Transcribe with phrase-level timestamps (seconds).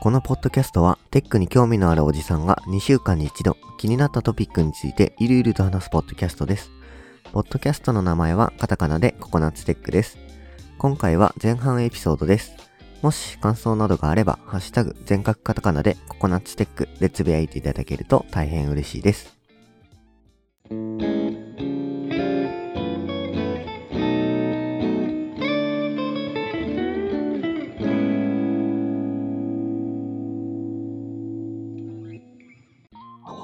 [0.00, 6.70] このポッドキャストはテックに興味のあるおじさんが2週間に一度気になったトピックについてゆるゆると話すポッドキャストです。
[7.32, 10.16] ポッドキャストの名前はカタカナでココナッツテックです。
[10.78, 12.67] 今回は前半エピソードです。
[13.02, 19.38] もし感想などがあれば、ハッシュタグ全角カタカナでココナッツテックでつぶやいていただけると大変嬉しいです。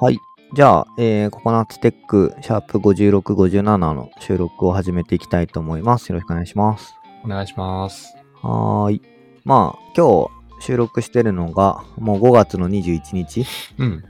[0.00, 0.18] はい。
[0.54, 6.08] じゃあ、えー、ココナッツテック、シャープ56、57の収録を始めていきたいと思います。
[6.08, 6.94] よろしくお願いします。
[7.24, 8.14] お願いします。
[8.42, 9.02] はーい。
[9.44, 13.44] まあ、今日収録してるのが、もう5月の21日。
[13.78, 14.04] うん。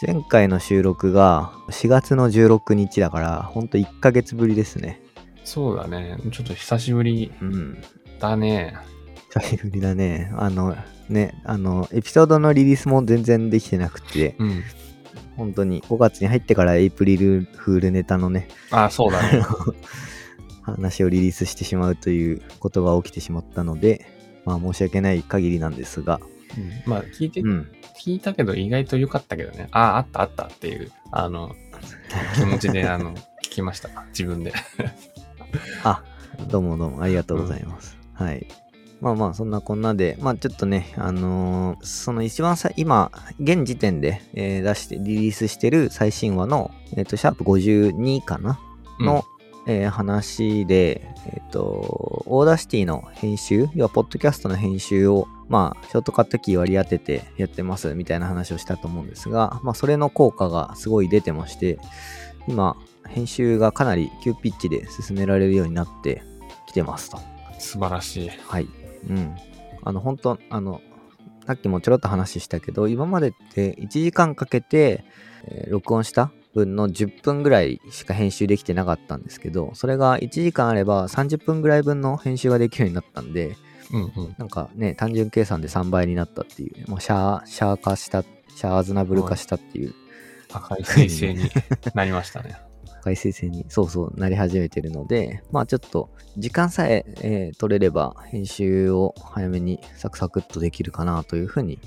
[0.00, 5.02] 前回の収録が4月の16日だから、ほんと1ヶ月ぶりですね。
[5.42, 6.18] そうだね。
[6.30, 7.82] ちょっと久しぶりうん。
[8.20, 8.76] だね。
[9.34, 10.32] 久しぶりだね。
[10.36, 10.76] あの、
[11.08, 14.62] ね、あの、エピソードのリリースも全然できてなくて、うん。
[15.36, 19.42] 本当に5月に入ってからエイプリルフールネタのね、あ、そうだね。
[20.62, 24.15] 話をリリースしてしまうということが起きてしまったので、
[24.46, 26.20] まあ申し訳ない限りなんですが、
[26.56, 27.70] うんまあ、聞いて、うん。
[27.98, 29.68] 聞いたけど意外と良かったけどね。
[29.72, 31.54] あ、あったあったっていう、あの、
[32.36, 33.88] 気持ちで、 あの、聞きました。
[34.08, 34.52] 自分で。
[35.84, 36.02] あ、
[36.48, 37.98] どうもどうもありがとうございます。
[38.14, 38.46] はい。
[39.00, 43.10] まあまあ、そんなこんなで、まあちょっとね、あのーその一番さ、今、
[43.40, 48.58] 現時点で、えー出して、リリースしてる最新話の、えっ、と、シャープ52かな？
[49.00, 49.24] の、
[49.66, 61.78] えー話で、えっ、と、 Audacity の編集、要は、ポッドキャストの編集を、まあ、ショートカットキー割り当ててやってますみたいな話をしたと思うんですが、まあ、それの効果がすごい出てまして、
[62.48, 62.76] 今、
[63.08, 66.22] 編集がかなり急ピッチで進められるようになって
[66.66, 67.18] きてますと。
[67.18, 68.30] うん素晴らしい。
[68.46, 68.68] はい。
[69.08, 69.34] うん。
[69.82, 70.80] あの、本当あの、
[71.46, 75.04] さっきもちょろっと話したけど、今までって1時間かけて、
[75.44, 83.56] えー録音した分の10分ぐらいしか編集できてなかったんですけど、それが1時間あれば30分ぐらい分の編集ができるようになったんで、
[83.92, 84.34] うんうん。
[84.38, 89.94] なんかね、単純計算で3倍になったっていう、もうシャー、シャー化した、シャーズナブル化したっていう、
[90.48, 91.50] 高い彗星に
[91.94, 92.56] なりましたね。
[93.02, 101.78] 高い生成にそうそうなり始めてるので、まあちょっと時間さええー取れれば編集を早めにサクサクっとできるかなというふうに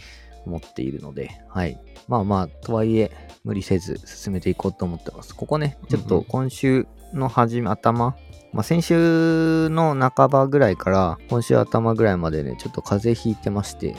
[0.45, 1.77] 思っているので、はい。
[2.07, 3.11] まあまあ、とはいえ
[3.43, 5.35] 無理せず進めていこうと思ってます。
[5.35, 8.15] ここね、ちょっと今週の始め、頭、
[8.53, 13.95] まあ先週の半ばぐらいから今週頭ぐらいまでね、ちょっと風邪ひいてまして。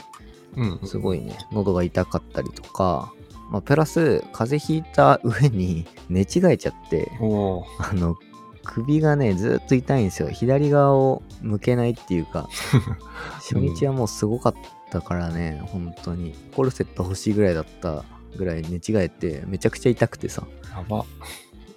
[0.85, 3.13] すごいね、喉が痛かったりとか、
[3.51, 8.17] まあプラス風邪ひいた上に 寝違えちゃって、あの、
[8.65, 10.29] 首がね、ずっと痛いんですよ。
[10.29, 12.49] 左側を向けないっていうか、
[13.39, 14.55] 初日はもうすごかっ
[14.91, 16.35] たからね、本当に。
[16.55, 18.05] コルセット欲しいぐらいだった
[18.37, 21.05] ぐらい寝違えて、めちゃくちゃ痛くてさ、やば。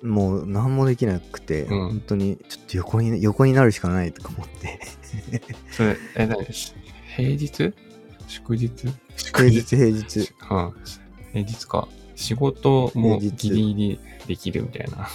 [0.02, 4.80] もう何もできなくて、うん本当にちょっと横に、横になるしかないとか思って。
[5.72, 6.53] それ、え、何？
[6.53, 6.74] し
[7.16, 7.74] 平日？
[8.28, 8.72] 祝日？
[9.34, 10.19] 平日平日。
[10.19, 10.74] うん。
[11.31, 11.88] 平日か。
[12.16, 15.09] 仕事もギリギリできるみたいな。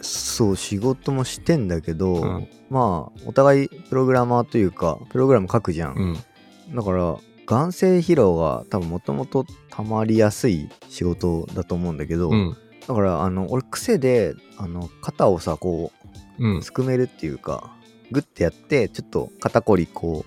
[0.00, 5.94] そう、仕事もしてんだけど、うんまあ、お互いプログラマーというか、プログラム書くじゃん。
[6.68, 6.76] うん。
[6.76, 9.46] だから眼性疲労が多分もともと
[9.78, 12.56] たまりやすい仕事だと思うんだけど、うん。
[12.88, 15.92] だからあの俺癖であの肩をさこ
[16.40, 16.62] うんう。
[16.64, 17.70] すくめるっていうか
[18.10, 20.24] グッてやってちょっと肩こりこ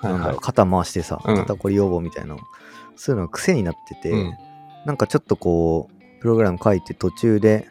[0.00, 0.40] う、はいはいなんだろう。
[0.40, 2.40] 肩回してさ、うん肩こり予防みたいなの
[2.94, 4.32] そういうのが癖になってて、うん
[4.86, 7.68] なんかちょっとこうプログラム書いて途中で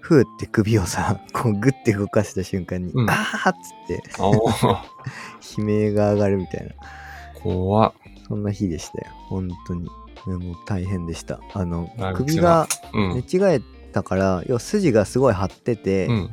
[0.00, 4.02] ふーって首をさ こうグッて動かした瞬間に、うんあーっつって
[5.60, 6.74] 悲鳴が上がるみたいな
[7.40, 7.92] 怖っ。
[8.26, 9.12] そんな日でしたよ。
[9.28, 9.88] 本当に。
[10.26, 11.40] でもう大変でした。
[11.52, 13.14] あの首がうん。
[13.14, 13.60] 寝違え
[13.92, 16.30] たから、要は筋がすごい張ってて、うん。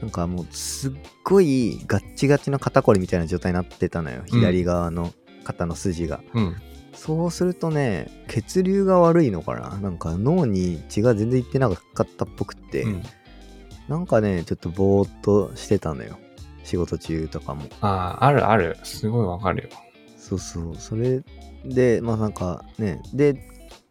[0.00, 0.92] なんかもうすっ
[1.24, 4.20] ごいガッチガチの肩こりみたいな状態になってたのよ。
[4.20, 5.12] うん左側の
[5.44, 6.20] 肩の筋が。
[6.34, 6.56] うん。
[6.94, 9.78] そうするとね、血流が悪いのかな？
[9.78, 13.02] なんか脳に血が全然いってなかったっぽくって、うん。
[13.88, 16.18] なんかね、ちょっとぼーっとしてたのよ。
[16.62, 17.64] 仕事中とかも。
[17.80, 18.78] ああ、あるある。
[18.84, 19.68] すごいわかるよ。
[20.16, 20.76] そうそう。
[20.76, 21.22] それ
[21.64, 23.46] で、まあなんかね、で、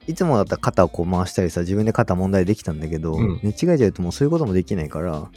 [0.07, 5.30] いつもだったら肩をこう回したりさ、自分で肩問題できたんだけど、うん寝違えちゃうともうそういうこともできないから、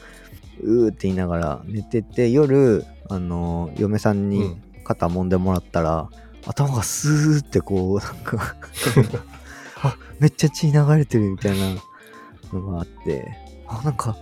[0.62, 4.62] うーって言いながら寝てて、夜、あのー嫁さんにうん。
[4.84, 6.08] 肩揉んでもらったら、
[6.44, 8.56] 頭がスーってこう、なんか
[9.84, 11.76] あ、めっちゃ血流れてるみたいな
[12.52, 13.28] のがあって、
[13.68, 14.16] あ、なんか、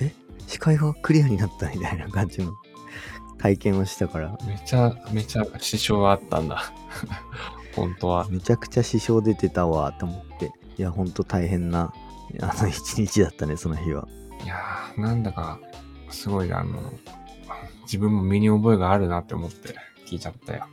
[0.00, 0.12] え？
[0.46, 2.52] 視界がクリアになったみたいな感じの
[3.38, 6.70] 体験をしたから、めちゃめちゃ支障があったんだ。
[7.74, 8.26] 本当は。
[8.28, 11.92] めちゃくちゃ支障出てたわと思って、いや、ほんと大変な、
[12.40, 14.08] あの一日だったね、その日は。
[14.44, 15.58] いやー、なんだか、
[16.10, 16.92] すごい、あの、
[17.82, 19.74] 自分も身に覚えがあるなって思って
[20.06, 20.66] 聞いちゃったよ。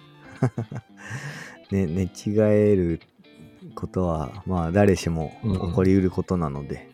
[1.72, 3.02] ね、寝違える
[3.76, 6.90] ことは、まあ、誰しもうんうん起こりうることなので、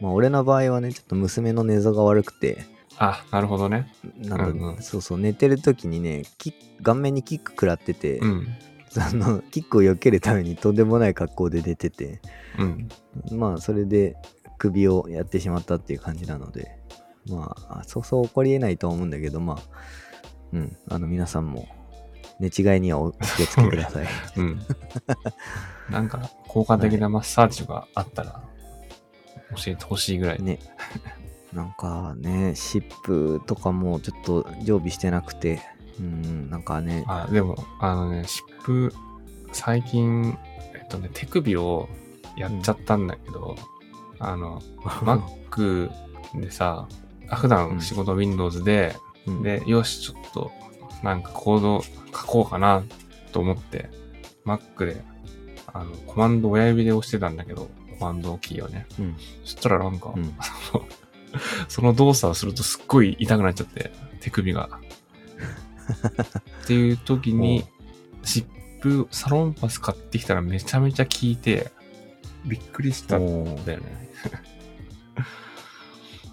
[0.00, 2.64] まあ、俺の場合はね、ちょっと娘の寝相が悪くて、
[2.98, 3.92] あ、なるほどね。
[4.16, 6.22] なんだ、うんうんそうそう、寝てる時にね、
[6.82, 8.48] 顔面にキック食らってて、うん。
[8.90, 12.20] そのキックを避けるためにとんでもない格好で出てて、
[12.58, 12.88] うん。
[13.38, 14.16] まあ、それで
[14.58, 16.78] 首をやってしまったっていう感じなので、
[17.28, 19.58] まあ、そうそう起こりえないとは思うんだけど、まあ、
[20.52, 21.68] うん、あの、皆さんも、
[22.38, 24.06] 寝違いにはお気をつけください。
[24.36, 24.60] うん。
[25.90, 28.42] なんか、効果的なマッサージとかあったら、
[29.56, 30.42] 教えてほしいぐらい。
[30.42, 30.58] ね。
[31.56, 35.62] なんかね、湿布とかもちょっと常備してなくて、
[35.98, 38.92] うん、なんかね、あ、でも、あのね、湿布、
[39.52, 40.36] 最近、
[40.74, 41.88] えっとね、手首を
[42.36, 43.56] やっちゃったんだけど、
[44.18, 45.90] あの、 Mac
[46.34, 46.88] でさ、
[47.30, 48.94] あ普段仕事 Windows で、
[49.26, 50.52] うん、で、よし、ちょっと、
[51.02, 51.90] なんかコード書
[52.26, 52.84] こうかな
[53.32, 53.88] と思って、
[54.44, 55.02] Mac で、
[55.72, 58.86] あの、コマンド親指で押してたんだけど、コマンドキーをね。
[58.98, 60.34] うん、そしたらなんか、うん
[61.68, 64.68] その動作をするとすっごい痛くなっちゃって、手首が。
[66.64, 67.64] っていう時に、
[68.24, 68.46] 湿
[68.80, 71.70] 布、サロンパス買ってきたらめちゃめちゃ効いて、
[72.44, 74.10] びっくりしたんだよね。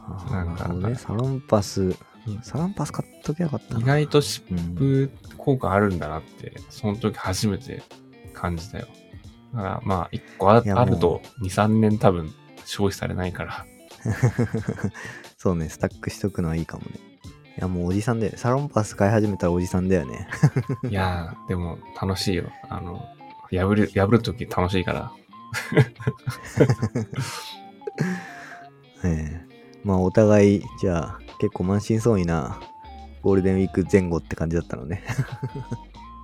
[0.31, 1.95] なんかね、サロンパス、
[2.41, 3.79] サロンパス買っときゃよかったな。
[3.79, 7.83] 意外と湿うん、布効果あるんだなって、その時初めて
[8.33, 8.87] 感じたよ。
[9.53, 10.63] だからまあ、一個ある
[10.97, 12.33] と2、3年多分
[12.65, 13.65] 消費されないから。
[15.37, 16.99] そうね、スタックしとくのはいいかもね。
[17.57, 18.33] いや、もうおじさんだよ。
[18.35, 20.27] サロンパス買い始めたらおじさんだよね。
[20.89, 22.45] いやー、でも楽しいよ。
[22.69, 23.05] あの、
[23.51, 25.11] 破る、破るとき楽しいから。
[29.05, 29.53] ええ
[29.83, 32.59] まあ、お互い、じゃあ、結構満身創痍な
[33.21, 35.03] ゴールデンウィーク前後って感じだったのね。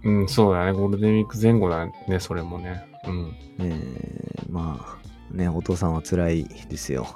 [0.03, 0.71] うん、そうだね。
[0.71, 2.85] ゴールデンウィーク前後だね、それもね。
[3.05, 3.35] うん。
[3.59, 4.98] ええまあ、
[5.31, 7.07] ね、お父さんは辛いですよ。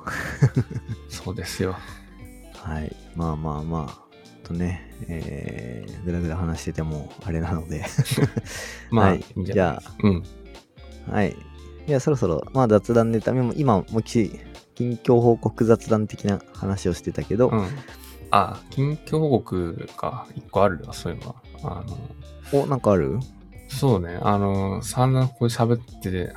[1.09, 1.75] そうですよ。
[2.55, 2.95] はい。
[3.15, 7.85] まあまあまあ、とね、えー、ぐだぐだ話しててもあれなので。
[8.91, 10.23] まあ、はいじゃないじうん。
[11.13, 11.35] はい。
[11.87, 14.39] いや、そろそろ、まあ雑談ネタ、今、今もうき
[14.75, 17.67] 近況報告雑談的な話をしてたけど、うん。
[18.31, 21.35] あ、近況報告が一個あるわ、そういうのは。
[21.63, 21.83] あ
[22.53, 23.19] の、お、なんかある？
[23.67, 26.33] そうね、あの、散々ここで喋ってて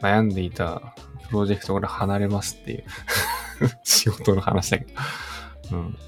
[0.00, 0.94] 悩んでいた
[1.32, 2.84] プロジェクトから離れますっていう
[3.84, 4.92] 仕事の話だけど。
[5.72, 5.98] うん。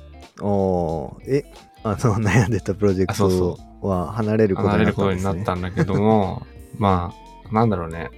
[0.40, 1.44] おーえ、
[1.82, 5.76] あの、悩んでたプロジェクトそは離れること離れることにになったんです、ね。
[5.76, 7.14] なったんだけども、 ま
[7.50, 8.10] あ、なんだろうね。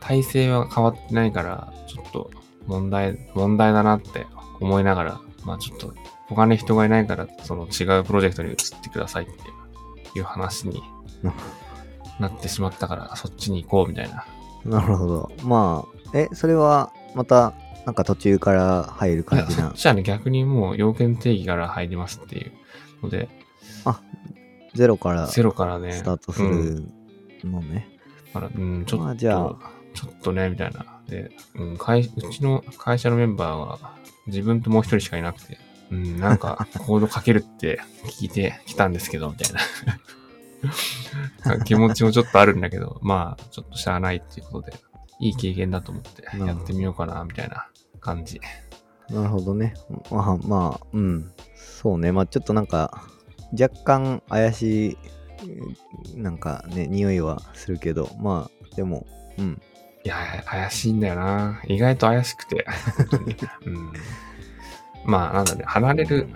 [0.00, 2.30] 体制は変わってないから、ちょっと
[2.66, 4.26] 問題、問題だなって
[4.60, 5.92] 思いながら、まあちょっと
[6.28, 10.82] 他に人がいないから、その違うプロジェクトに移ってくださいっていう話に
[12.18, 14.24] なってしまったから、そっちに行こうみたいな。
[14.64, 15.32] なるほど。
[15.44, 17.52] まあ、え、それは、また、
[17.86, 19.68] なんか途中から入る感じな？
[19.68, 19.72] そっ。
[19.74, 22.52] ちはね、逆にもう要件定義から入りますっていう
[23.02, 23.28] ので、
[24.74, 26.76] ゼロからスゼロからね、タートすうん
[27.42, 27.88] るのね。
[28.32, 29.56] だからうん、ちょっと、まあじゃあ
[29.94, 31.00] ちょっとね、みたいな。
[31.08, 33.78] で、うん、会うちの会社のメンバーは
[34.28, 35.58] 自分ともう一人しかいなくて、
[35.90, 37.80] うん、なんか コードかけるって
[38.20, 39.60] 聞いてきたんですけど、みたいな。
[41.64, 44.76] 気持ちもちょっとあるんだけど、まあ、ちょっとしゃあないっていうことで、
[45.20, 47.68] いい経験だと思ってやってみようかな、みたいな
[48.00, 48.40] 感じ。
[49.10, 49.74] なるほどね。
[50.10, 51.32] まあまあ、うん。
[51.54, 52.10] そうね。
[52.12, 53.04] まあちょっとなんか、
[53.52, 54.98] 若干怪し
[56.14, 59.06] い、なんかね、匂いはするけど、まあ、でも、
[59.38, 59.60] うん。
[60.04, 61.60] いや、怪しいんだよな。
[61.66, 62.66] 意外と怪しくて。
[63.66, 63.92] うん、
[65.04, 66.28] まあ、なんだね、離れる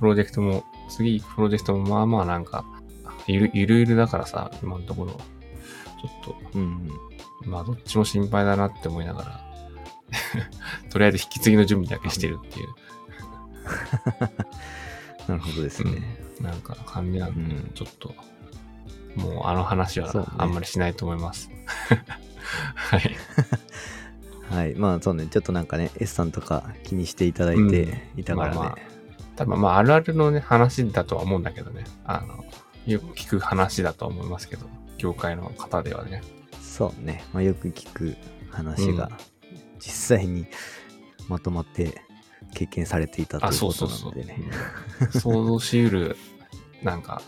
[0.00, 2.64] プロジェクトも、次プロジェクトもまあまあなんか、
[3.26, 5.20] ゆるゆるゆるだからさ、今のところ、ちょっ
[6.52, 6.88] と、うん。
[7.46, 9.44] まあどっちも心配だなって思いながら、
[10.90, 12.68] とりあえず引き継ぎの準備だけしてるっていう、
[15.28, 16.24] なるほどですね。
[16.40, 18.14] なんか感じなんで、うんちょっと、
[19.16, 21.50] もうあの話はあんまりしないと思います。
[22.74, 23.16] はい。
[24.50, 24.74] はい。
[24.74, 25.26] まあそうね。
[25.26, 28.56] ちょっとなんかね、S さんとか気にしていただいていたからね。
[28.56, 28.78] まあま
[29.36, 31.84] 多分まああるあるのね、話だとは思うんだけどね。
[32.04, 32.44] あの、
[32.86, 34.66] よく聞く話だとは思いますけど、
[34.98, 36.22] 業界の方ではね。
[36.74, 37.22] そうね。
[37.32, 38.16] まあ、よく聞く
[38.50, 39.08] 話が、
[39.78, 40.44] 実際に
[41.28, 42.02] まとまって
[42.52, 44.42] 経験されていたとあ、いうことそうそうそうなのでね。。
[45.20, 46.16] 想像しうる、
[46.82, 47.22] なんか、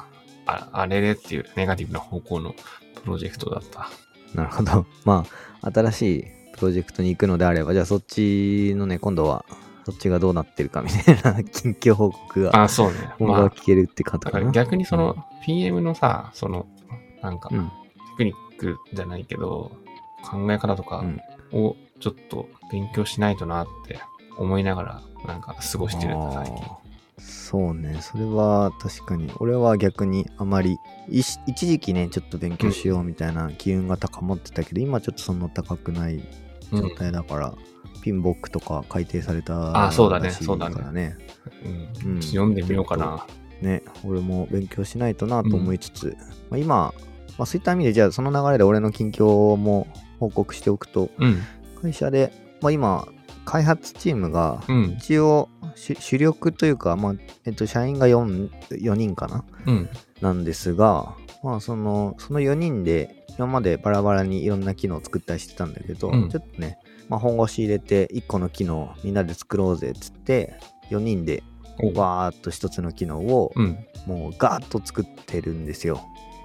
[0.46, 2.56] ああれれっていうネガティブな方向の
[3.04, 3.88] プロジェクトだった。
[4.34, 4.84] なるほど。
[5.06, 5.24] ま
[5.62, 6.24] あ、新しい
[6.56, 9.44] プロジェクトに行くのであれば、じゃあそっちのね、今度は、
[9.84, 12.94] そっちがどうなってるかみたいな近況報告が、あ、そうね。
[13.20, 14.52] 聞けるって方だからかな。
[14.52, 16.66] 逆にその PM のさ、その、
[17.22, 17.72] なんか、うん、テ
[18.16, 19.72] クニックじゃないけど、
[20.24, 21.20] 考え方とかうん。
[21.52, 24.00] をちょっと勉強しないとなって
[24.36, 26.86] 思いながら、なんか過ごしてるんだ、最近。
[27.18, 36.22] そうね、それは確かに、俺は逆にあまり、一時期ね、ちょっと勉強しようみたいな機運が高まってたけど、今ちょっとそんな高くない
[36.72, 37.54] 状態だから、
[38.02, 40.30] ピンボックとか改定されたあそうだね。
[40.30, 41.16] そうだねからね。
[42.04, 42.12] うん。
[42.14, 42.22] うん。
[42.22, 43.26] 読んでみようかな。
[43.62, 46.16] ね、俺も勉強しないとなと思いつつ、
[46.50, 46.92] まあ、今、
[47.38, 49.86] まあ、そういった意味で、じゃあその流れで俺の近況も
[50.20, 51.38] 報告しておくと、うん。
[51.82, 53.06] 会社で、まあ、今、
[53.44, 54.96] 開発チームが、うん。
[54.98, 57.14] 一応、主主力というか、まあ、
[57.44, 59.44] えっと、社員が 4, 4人かな？
[59.66, 59.88] うん。
[60.20, 66.78] なんですが、まあ、その、その4人で、今までバラバラにいろんな機能を作ったりしてたんだけど、うんちょっとね、
[67.10, 70.58] まあ、本腰入れて、1個の機能をみんなで作ろうぜっつって、
[70.90, 71.42] 4人で、
[71.82, 73.78] おわーっと1つの機能を、うん。
[74.06, 76.00] もうガーッと作ってるんですよ。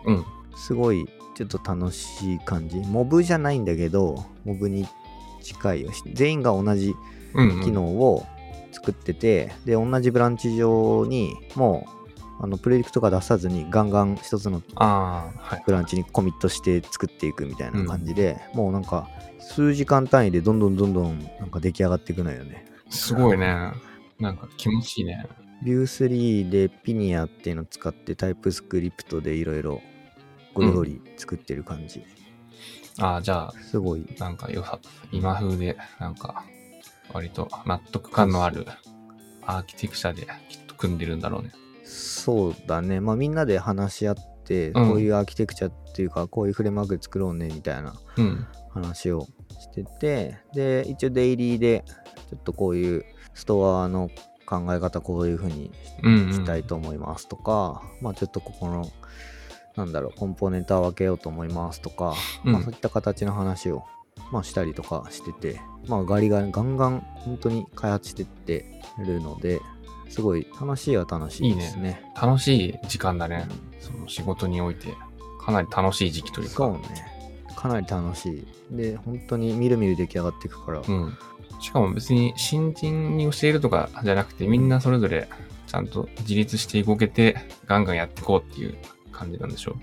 [0.05, 0.25] うん。
[0.61, 2.77] すごい、ちょっと楽しい感じ。
[2.77, 4.87] モブじゃないんだけど、モブに
[5.41, 5.91] 近いよ。
[6.13, 6.95] 全員が同じ
[7.33, 7.63] うん。
[7.63, 8.25] 機能を
[8.71, 11.87] 作ってて、で、同じブランチ上にも
[12.39, 14.61] う、あの、プレディクトが出さずにガンガン一つの。
[15.65, 19.07] ブランチにコミットして作っていくみたいな感じで、もうなんか、
[19.39, 22.65] 数時間単位でどんどんどんどんなんか出来上がっていくのよね。
[22.89, 23.71] すごいね。
[24.19, 25.25] なんか気持ちいいね。
[25.63, 29.81] Vue3 でピニアっていうのを使ってタイプスクリプトでいろいろ
[30.53, 32.03] ゴリゴリ作ってる感じ。
[32.99, 34.05] ああ、じゃあ、すごい。
[34.19, 34.79] なんか良さ、
[35.11, 36.43] 今風で、なんか、
[37.13, 38.65] 割と納得感のある
[39.45, 41.51] アーキテクチャできっと組んでるんだろうね。
[41.83, 42.99] そうだね。
[42.99, 48.45] まあみんなで話し合って、うんこういうアーキテクチャっていうか、こういうフレームワーク作ろうねみたいなうん。
[48.69, 49.27] 話を
[49.59, 51.83] してて、で、一応デイリーで、
[52.29, 54.09] ちょっとこういうストアの
[54.45, 55.71] 考え方こういう風に
[56.03, 56.33] うん、うん。
[56.33, 58.89] したいと思いますとか、まあちょっとここの、
[59.75, 62.13] なんだろう、コンポーネントは分けようと思いますとか、
[62.45, 63.83] うんまあそういった形の話を、
[64.31, 69.61] まあしたりとかしてて、まあガリガリ、ガンガン本当に開発してってるので、
[70.09, 72.03] すごい楽しいは楽しいですね。
[72.21, 73.47] 楽しい時間だね。
[73.79, 74.93] その仕事において。
[75.39, 76.55] かなり楽しい時期というか。
[76.55, 76.79] そうね。
[77.55, 78.47] かなり楽しい。
[78.71, 81.17] で、本当にみるみる出来上がっていくから、うん。
[81.61, 85.29] しかも別に新人に教えるとかじゃなくて、みんなそれぞれ
[85.67, 88.77] ちゃんと自立して動けて、ガンガンやっていこうっていう
[89.21, 89.75] 感じなんでしょ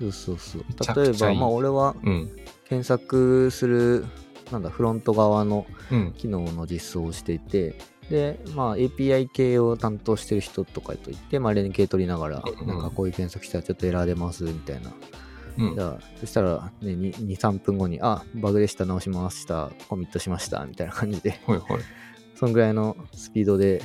[0.00, 0.94] そうそうそうめちゃ。
[0.94, 2.10] 例えば、まあ俺はう。
[2.10, 2.30] うん。
[2.68, 4.04] 検索する、
[4.50, 6.12] なんだ、フロント側のうん。
[6.16, 7.74] 機能の実装をしていて、
[8.10, 14.92] で、まあ API 系を担当してる人とかといって、まあ連携取りながら、うんなんかこういう検索したらちょっとエラー出ますみたいな。
[15.58, 15.80] うんじ。
[15.80, 21.78] ゃあ、そしたらね、2、2 3分後に、あ、バグでした、直しました、コミットしました、みたいな感じで、ほいほい。
[22.34, 23.80] そんぐらいのスピードで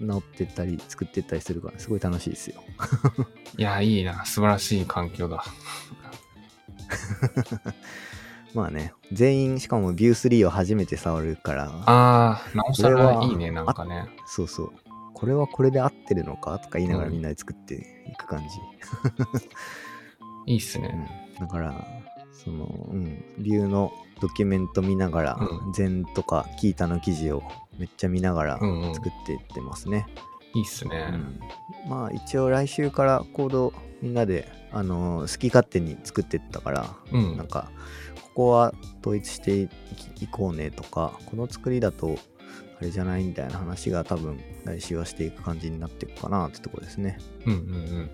[0.00, 2.62] 直ってったり、作ってったりするから、すごい楽しいですよ。
[3.56, 4.24] いや、いいな。
[4.24, 5.44] 素晴らしい環境だ。
[8.54, 14.08] まあね、全員、しかも Vue3 を初めて触るから、ああ、なおさこれはいらいね、なんかね。
[14.26, 14.72] そうそう。
[15.14, 18.46] これはこれで合ってるのかとか言いながらうんみんなで作っていく感じ。
[20.46, 20.88] いいっすうね。
[20.88, 21.86] ん、だから、
[22.32, 27.42] その、うん、ビューのドキュメント見ながら、うん禅とかキータの記事を
[27.80, 28.94] めっちゃ見ながらうんうん。
[28.94, 30.06] 作っていってますね。
[30.54, 31.08] いいっすね。
[31.12, 31.40] うん
[31.88, 33.72] まあ一応来週からコード
[34.02, 37.70] みんなで、あのー好き勝手に作ってったから、うんなんか、
[38.22, 39.68] ここは統一してい
[40.30, 42.16] こうねとか、この作りだと
[42.78, 47.18] あれじゃないみたいな話が多分来週はしていく感じになっていくかなってとこですね。
[47.46, 47.60] うんうんう
[48.02, 48.10] ん。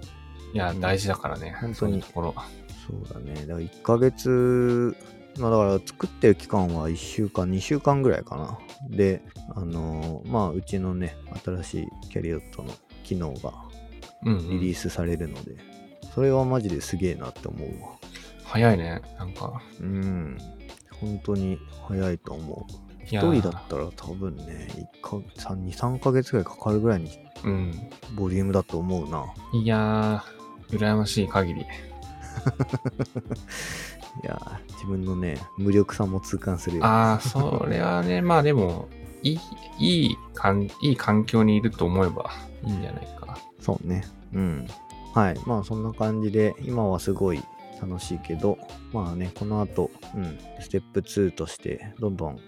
[0.55, 1.57] いや、大事だからね。
[1.61, 2.03] 本当に。
[2.03, 3.35] そうだね。
[3.47, 4.97] だから1ヶ月、
[5.39, 8.59] まあだから作ってる期間は1週間、2週間ぐらいかな。
[8.89, 9.23] で、
[9.55, 12.73] あのーまあうちのね、新しいキャリオットの
[13.05, 13.53] 機能が
[14.25, 14.51] うん、うん。
[14.51, 15.57] リリースされるので、
[16.15, 17.91] それはマジですげえなって思うわ。
[18.45, 19.01] 早いね。
[19.19, 19.61] なんか。
[19.81, 20.39] うん。
[21.01, 23.05] 本当に早いと思う。
[23.05, 24.69] 一いやー人だったら多分ね、
[25.01, 27.11] 1か3 2、3ヶ月ぐらいかかるぐらいに
[27.45, 27.73] うん。
[28.17, 29.25] ボリュームだと思うな。
[29.53, 31.67] いやー、羨ましい限り。
[34.23, 36.85] いやー、自分のね、無力さも痛感するよ。
[36.85, 38.89] ああ、それはね、 まあでも、
[39.23, 39.39] いい、
[39.79, 42.31] いい環、いい環境にいると思えば
[42.65, 43.37] いいんじゃないか。
[43.61, 44.05] そうね。
[44.33, 44.67] うん。
[45.15, 45.41] はい。
[45.47, 47.43] まあそんな感じで、今はすごい
[47.81, 48.59] 楽しいけど、
[48.93, 52.39] まあね、この後、うん、ステップ2として、どんどん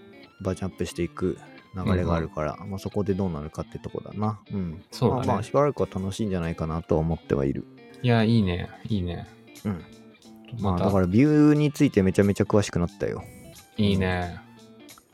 [0.41, 1.37] バージョンアップしていく
[1.75, 4.39] 流れがあるから、まあそこでどうなるかってとこだな。
[4.51, 4.83] うん。
[4.91, 7.65] そうだねまあまあ、しばらくは楽しいんじゃないかなとは思ってはいる。
[8.01, 8.69] いや、いいね。
[8.87, 9.27] いいね。
[9.65, 9.83] うん。
[10.59, 13.23] まあ、だからビューについてめちゃめちゃ詳しくなったよ。
[13.77, 14.39] いいね。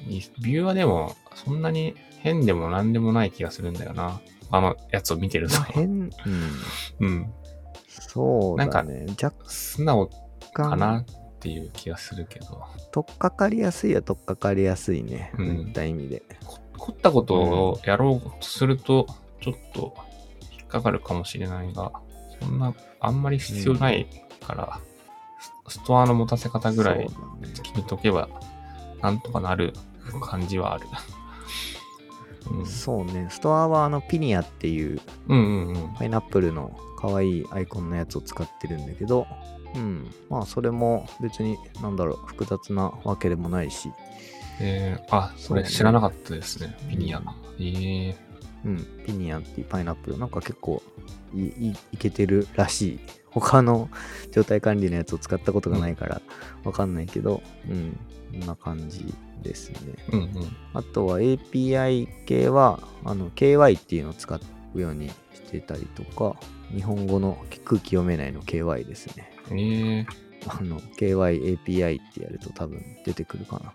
[0.08, 4.22] ビューはでも、そんなに変でも何でもない気がするんだよな。
[4.52, 5.64] あのやつを見てるとまあ。
[5.66, 6.10] 変、
[7.00, 7.08] うん。
[7.08, 7.34] うん。
[7.88, 9.06] そうだなんね。
[9.22, 10.10] 若素直
[10.54, 11.06] か干、なっ
[11.40, 12.64] ていう気がするけど。
[12.92, 15.32] 取っかかりやすいは取っかかりやすいね。
[15.38, 16.24] うんった意味で。
[16.46, 19.08] こ凝ったことをやろうとすると、
[19.42, 19.96] ちょっと
[20.52, 21.92] 引っかかるかもしれないが、
[22.40, 24.08] そんな、あんまり必要ない
[24.46, 24.95] から、ス
[25.68, 27.08] ストアの持たせ方ぐらい
[27.64, 28.30] 決めとけば、
[29.02, 29.74] なんとかなる
[30.22, 30.88] 感じはある。
[32.52, 33.28] うん、そうね。
[33.32, 35.94] ストアはあのピニアっていううんうんうん。
[35.96, 39.26] パイナップルの可愛いアイコンのやつを使ってるんだけど、
[39.74, 40.12] うん。
[40.30, 43.92] まあそれも別になんだろう、複雑なわけでもないし、
[44.60, 46.78] えー、あ、それ知らなかったですね。
[46.90, 47.22] ピニア。
[47.60, 48.18] ええ
[48.64, 49.04] うん。
[49.06, 50.82] ピニアっていうパイナップルなんか結構
[51.34, 53.00] いいいけてるらしい。
[53.40, 53.90] 他の
[54.32, 56.22] 状態管理のやつを使ったことがないから
[56.64, 58.00] わかんないけど、うん。
[58.32, 59.14] こんな感じ
[59.44, 59.94] ですね。
[60.12, 60.30] うんうん。
[60.74, 64.40] あとは API 系は、あの、KY っていうのを使
[64.74, 66.36] うようにしてたりとか、
[66.74, 69.32] 日本語の空気読めないの KY ですね。
[69.52, 70.06] ええ
[70.48, 73.74] あの、KYAPI ってやると多分出てくるかな。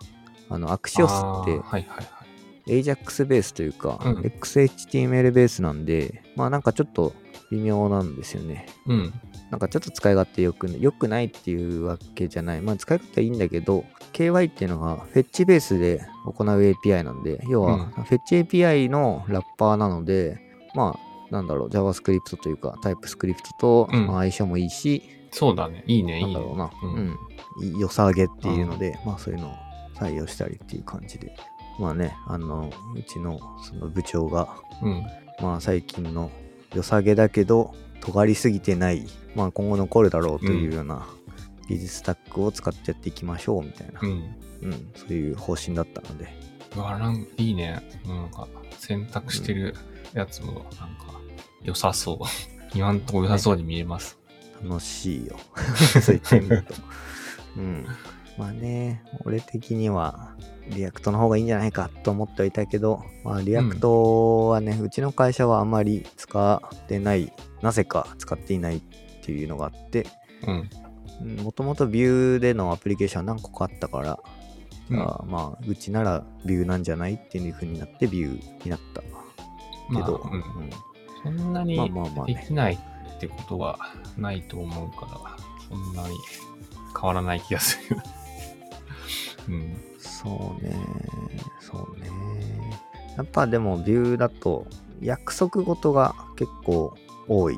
[0.49, 2.21] あの、アクシオスってはいはいはい。
[2.67, 7.13] AJAX ベースというか、うん XHTML ベースなんで、まあなんかちょっと
[7.51, 8.67] 微妙なんですよね。
[8.87, 9.13] うん。
[9.51, 12.61] なんかちょっと使い勝手よく良くないっていうわけじゃない。
[12.61, 20.39] まあ使い勝手はいいんだけど、KY っていうのがフェッチベースで行う API なんで、要はうんフェッチ API のラッパーなので、
[20.73, 25.83] まあなんだろう、JavaScript というか TypeScript と相性もいいし、そうだね。
[25.85, 26.27] いいね、いね。
[26.27, 29.51] ないんだろうな、ううんん、い良さげっていうので、まあそういうのを
[29.95, 31.35] 採用したりっていう感じで。
[31.79, 34.47] まあね、あの、うちのその部長が、
[34.81, 35.03] うん。
[35.41, 36.29] まあ最近の
[36.75, 41.07] 良さげだけど、尖りすぎてない、まあ今後残るだろうというような
[41.69, 44.35] 技術スタックを使ってやっていきましょうみたいな、うん。
[44.63, 46.27] うん、そういう方針だったので、
[46.75, 47.81] うわ、なんいいね。
[48.05, 49.75] なんか、選択してる
[50.13, 51.19] やつも、なんか、
[51.63, 52.17] 良さそう。
[52.73, 54.17] 今んとこ良さそうに見えます。
[54.63, 55.37] 楽しいよ。
[56.01, 56.75] そう言ってみると。
[57.57, 57.85] うん。
[58.37, 60.35] まあね、俺的には、
[60.69, 68.81] React の方がいいんじゃないかと思ってはいたけど、まあ React はね、うちの会社はあんまり使ってない、なぜか使っていないっ
[69.23, 70.07] ていうのがあって、
[70.47, 70.69] うん。
[71.43, 74.19] もともと Vue でのアプリケーションは何個かあったから、
[74.89, 74.97] うん。
[74.97, 79.07] まあ、うちならビューなんじゃないっていう風になってビューになったけ
[80.03, 80.69] ど、まあうん。
[81.23, 82.33] そんなにまあまあまあね。
[82.33, 83.77] できないってことは
[84.17, 85.37] ないと思うから、
[85.69, 86.15] そんなに
[86.99, 87.97] 変わらない気がする。
[89.47, 89.77] うん。
[89.97, 90.75] そうね、
[91.59, 92.09] そうね。
[93.17, 94.65] やっぱでもビューだと
[95.01, 96.95] 約束事が結構
[97.27, 97.57] 多い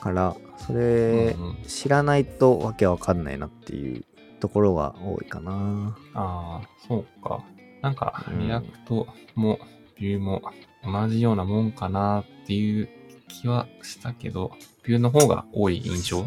[0.00, 4.04] から、それうんうん知らないとわけわかんないなっていう
[4.40, 5.96] ところが多いかな。
[6.14, 7.42] ああ、そうか。
[7.82, 9.58] なんか、うん React も
[9.98, 10.42] Vue も
[10.84, 12.88] 同じようなもんかなっていう
[13.28, 16.24] 気はしたけど、 Vue の方が多い印象？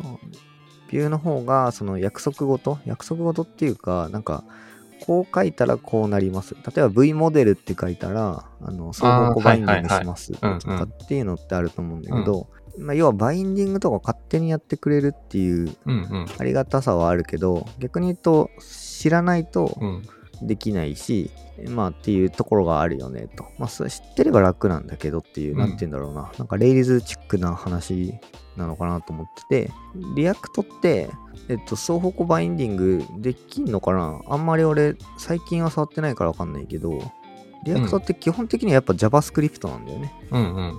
[0.91, 2.79] Vue の方がその約束事？
[2.85, 4.43] 約束事っていうか、なんか、
[5.05, 6.55] こう書いたらこうなります。
[6.55, 15.75] 例えば V モデルって書いたら、あの、双方向バインディングしますとかっていうのってあると思うんだけど、まあ、要はバインディングとか勝手にやってくれるっていう。
[16.37, 20.03] ありがたさはあるけど、逆に言うと知らないとうん。
[20.41, 21.31] できないし、
[21.69, 23.45] まあっていうところがあるよねと。
[23.57, 26.31] まあそれ知ってれば楽なんだけどっていう、うんなんて言うんだろうな。
[26.37, 28.13] なんか Rails チックな話
[28.57, 29.71] なのかなと思ってて、
[30.15, 31.09] React って、
[31.49, 34.21] えっと、双方向バインディングできんのかな？
[34.27, 37.11] あんまり俺、最近は触ってないからわかんないけど、
[37.65, 40.13] React って基本的にはやっぱ JavaScript なんだよね。
[40.31, 40.73] うんうん。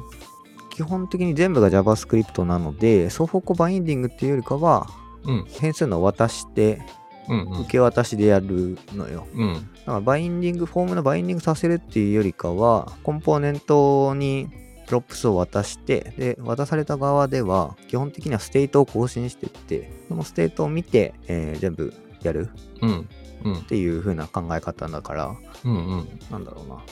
[0.71, 4.87] 基本的に全部が JavaScript なので、双方向バインディングっていうよりかは、
[5.25, 6.83] うん変数の渡して、
[7.29, 9.27] うんうん受け渡しでやるのよ。
[9.35, 9.55] うん。
[9.55, 14.49] だからバインディング、フォームのバインディングさせるっていうよりかは、コンポーネントに
[14.87, 21.93] props を渡して、で、渡された側では、基本的には state を更新していって、その state を見て、えー全部
[22.23, 22.51] やる
[22.83, 23.09] うん。
[23.45, 23.63] うんっ。
[23.65, 26.19] ていう風な考え方だから、うんうん。
[26.31, 26.85] なんだろうな。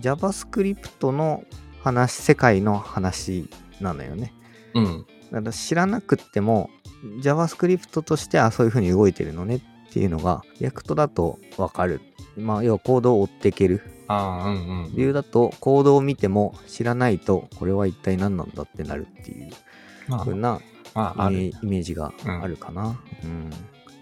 [0.00, 1.44] JavaScript の
[1.82, 3.48] 話、世界の話
[3.80, 4.32] なのよね。
[4.74, 5.06] うん。
[5.30, 6.70] だから知らなくっても
[7.22, 9.60] JavaScript としてはそういう風に動いてるのねっ
[9.92, 12.00] ていうのが React だとわかる。
[12.36, 13.82] まあ要はコードを追っていける。
[14.08, 14.92] ああ、うんうん。
[14.94, 19.50] 理由だとコードを見ても知らないとこれは一体何なんだってなるっていう
[20.08, 20.60] まあ風、な。
[21.30, 23.00] イメージがあるかな。
[23.22, 23.50] うん。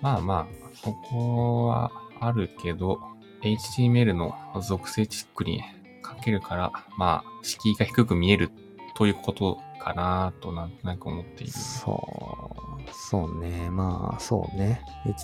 [0.01, 1.91] まあまあ、そこは
[2.21, 3.01] あるけど、
[3.43, 5.63] HTML の属性チックに
[6.03, 8.51] かけるから、まあ、敷居が低く見える
[8.97, 11.53] ということかなとなんとなく思っている。
[11.53, 13.71] そう、そうね。
[13.71, 14.81] まあ、そうね。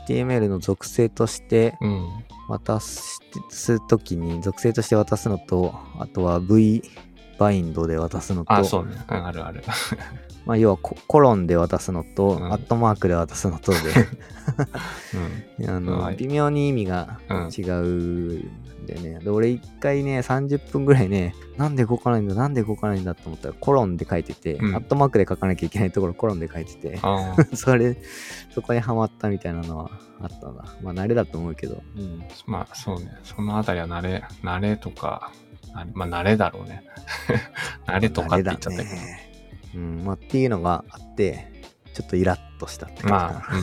[0.08, 2.08] HTML の属性としてうん。
[2.48, 3.20] 渡す
[3.88, 6.82] ときに、属性として渡すのと、あとは V
[7.38, 8.94] バインドで渡すのと、あ、そうね。
[9.08, 9.62] うんあるある。
[10.44, 13.78] まあ、要はココロンで渡すのと、うんアットマークで渡すのとで、
[15.60, 15.70] うん。
[15.70, 19.20] あの、はい微妙に意味がうん違うんでね。
[19.20, 26.98] で、俺一回ね、30分ぐらいね、なんで動かないんだ、なんで動かないんだと思ったら、コロンで書いてて、うんアットマークで書かなきゃいけないところ、コロンで書いてて、
[27.54, 27.96] それ、
[28.50, 30.64] そこにハマったみたいなのはあったな。
[30.82, 31.82] まあ、慣れだと思うけど。
[31.96, 32.22] うん。
[32.46, 33.12] まあそうね。
[33.22, 35.32] そのあたりは慣れ、慣れとか、
[35.94, 36.84] まあ慣れだろうね。
[37.86, 38.90] 慣れとかって言っちゃったけど。
[38.90, 39.21] ね。
[39.74, 41.50] うん、まあ、っていうのがあって、
[41.94, 43.04] ちょっとイラッとしたって。
[43.04, 43.62] まあ、うん。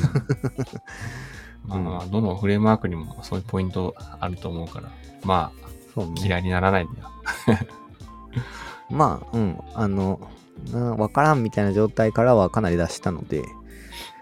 [1.69, 4.89] まあまあ、どのフレームワークにもそういうポイントあると思うから、
[5.23, 5.51] ま
[5.93, 7.09] そう嫌いにならないんだよ。
[8.89, 10.19] まあ、うん、あの、
[10.71, 13.43] なわからんみたいな状態からはかなり脱したので、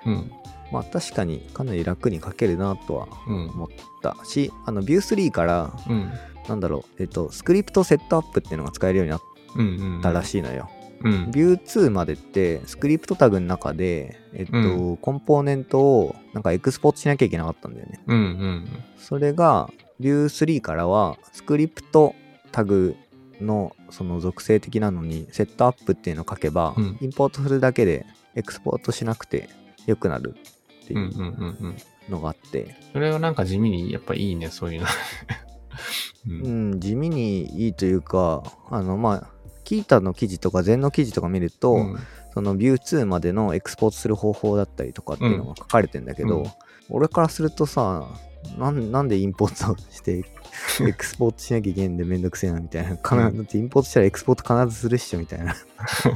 [0.05, 0.31] うん。
[0.71, 3.49] まあ確かにかなり楽に書けるなとはうん。
[3.49, 3.67] 思っ
[4.01, 6.11] たし、あの、Vue3 から、うん。
[6.49, 9.21] なんだろう、えっと、 script setup っていうのが使えるようになっ
[9.55, 9.95] うん。
[9.95, 10.01] うん。
[10.01, 10.69] たらしいのよ。
[11.03, 11.31] うん。
[11.31, 14.57] Vue2 までって、スクリプトタグの中で、えっと、
[14.93, 18.01] うコンポーネントをなんかエクスポートしなきゃいけなかったんだよね。
[18.07, 18.17] うん。
[18.17, 18.83] うん。
[18.97, 22.15] それが Vue3 からはスクリプト
[22.51, 22.95] タグ
[23.41, 28.05] のその属性的なのにセットアップっていうのを書けば、うんインポートするだけで
[28.35, 29.49] エクスポートしなくて
[29.85, 30.35] 良くなる
[30.83, 31.03] ってうん。
[31.03, 31.17] いううん。
[31.17, 31.57] うん。
[31.59, 31.77] うん。
[32.09, 34.87] のがあって、それはなんか地味にやっぱいいね、そういうの。
[36.27, 36.29] う。
[36.29, 39.29] うんん、地味にいいというか、あのまあ、
[39.67, 41.97] キータの記事とか禅の記事とか見ると、うん
[42.33, 46.45] その Vue2 までのエクスポートする方法だったりとかっていうのが書かれてんだけど、うん
[46.89, 48.07] 俺からするとさ
[48.57, 50.23] なんなんでインポートして
[50.87, 55.53] エクスポートしなきゃいけないんでめんどくせえなみたいな、かなうんだってインポートしたらエクスポート必ずするっしょみたいな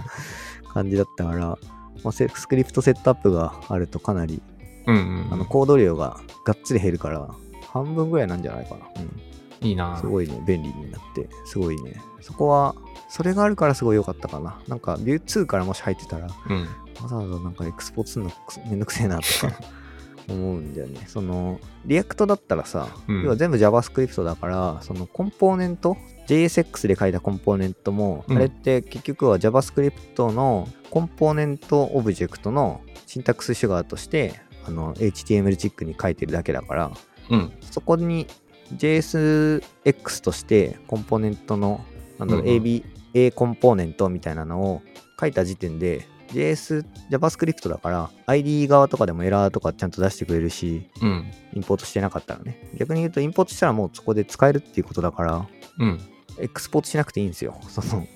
[0.73, 1.57] 感じだったから、ま
[2.05, 4.41] あ、セ script setup があるとかなり
[4.87, 4.95] うん。
[4.95, 5.33] うん。
[5.33, 7.27] あのコード量ががっつり減るから
[7.73, 12.01] 半分ぐらいなんじゃないかな、うん、いいなすごいね、便利になって、すごいね。
[12.21, 12.75] そこは、
[13.11, 14.61] それがあるからすごい良かったかな。
[14.69, 16.61] なんか、Vue 2からもし入ってたら、うん。
[17.03, 18.35] わざわざなんかエクスポートするのく
[18.69, 19.53] めんどくせえなとか
[20.31, 21.03] 思うんだよね。
[21.07, 25.97] その、 React だったらさ、うん要は全部 JavaScript だから、そのコンポーネント、
[26.27, 36.91] JSX で書いたコンポーネントも、うんあれって結局は JavaScript のコンポーネントオブジェクトの syntax sugar として、あの、HTML チックに書いてるだけだから、
[37.29, 37.51] うん。
[37.59, 38.25] そこに
[38.77, 41.83] JSX としてコンポーネントの、
[42.17, 44.81] なんだろう、うんうん AB、A コンポーネントみたいなのを
[45.19, 51.31] 書いた時点で、JS、JavaScript だから、ID 側とかでもエラーとかちゃんと出してくれるし、うん。
[51.53, 52.71] インポートしてなかったらね。
[52.77, 55.45] 逆に言うと、インポートしたらもうそこで使えるっていうことだから、
[55.79, 55.99] うん。
[56.39, 57.59] エクスポートしなくていいんですよ。
[57.67, 58.07] その、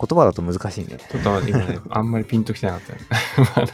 [0.00, 0.96] 言葉だと難しいね。
[1.10, 2.98] ちょっと今ね、 あんまりピンときてなかったよ
[3.66, 3.72] ね。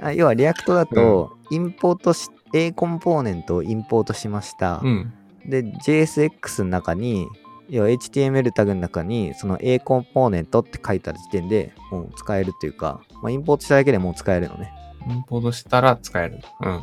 [0.02, 4.80] あ要は、 React だと、インポートし、A コンポーネントをインポートしました。
[4.82, 5.12] うん。
[5.46, 7.26] で、JSX の中に、
[7.68, 14.72] 要は HTML タグの中に、その A コンポーネントって書いた時点でもう使えるっていうか、まあ、インポートしただけでもう使えるのね。
[15.08, 16.40] インポートしたら使える。
[16.60, 16.82] うん。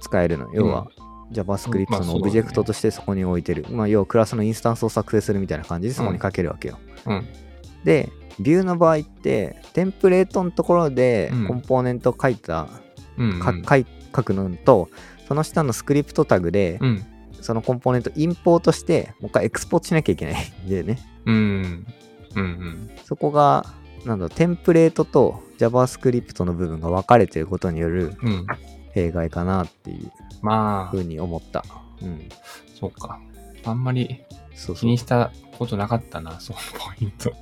[0.00, 0.48] 使えるの。
[0.52, 0.88] 要は、
[1.32, 3.66] JavaScript のオブジェクトとしてそこに置いてる。
[3.70, 6.78] まあ、要はクラスのインスタンスを作成するみたいな感じでそこに書けるわけよ。
[7.06, 7.26] うん。
[7.84, 12.68] で、Vue の場合って、テンプレートのところでうんコンポーネントを書いた、
[13.16, 13.40] うん。
[14.14, 14.88] 書くのと、
[15.26, 17.06] その下のスクリプトタグで、うん。
[17.42, 20.98] そのコンポーネントインポートして、もう一回エクスポートしなきゃいけないん でね。
[21.26, 21.34] うん。
[21.34, 21.86] うん。
[22.36, 22.90] うん。
[23.04, 23.66] そこが、
[24.04, 28.46] なんだテンプレートと JavaScript の部分が分かれてることによるうん。
[28.92, 30.10] 弊害かなっていう
[30.42, 31.64] まあふ、うに思った。
[32.02, 32.28] うん。
[32.78, 33.18] そうか。
[33.64, 34.22] あんまり
[34.76, 34.98] 気に。
[34.98, 37.32] したことなかったな、そのポイント。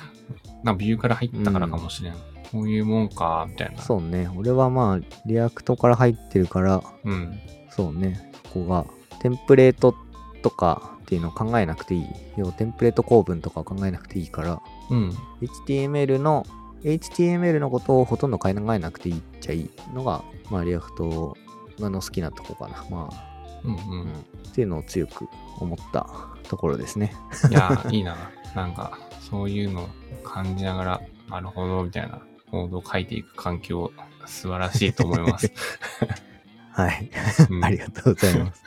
[0.64, 2.14] なビューから入ったからかもしれん。
[2.50, 3.82] こういうもんか、みたいな。
[3.82, 4.28] そうね。
[4.36, 7.38] 俺はまあ、 React から入ってるから、うん。
[7.70, 8.32] そうね。
[8.52, 8.86] そこが、
[9.20, 9.94] テンプレート
[10.42, 12.06] とかっていうのを考えなくていい。
[12.36, 15.10] 要はテンプレート構文とかを考えなくていいから、うん。
[15.40, 16.44] HTML の、
[16.82, 21.36] HTML のことをほとんど考えなくていいっちゃいいのが、まあ、 React
[21.78, 22.84] の好きなとこかな。
[22.90, 24.12] まあ、うんううんん。
[24.48, 26.08] っていうのを強く思った
[26.48, 27.14] ところですね。
[27.50, 28.16] いや、 いいな。
[28.54, 28.98] なんか、
[29.30, 29.88] そういうのを
[30.24, 33.92] 感じながら、なるほど、みたいなコードを書いていく環境、
[34.26, 35.52] 素晴らしいと思います。
[36.76, 37.10] はい。
[37.50, 38.62] うんありがとうございます。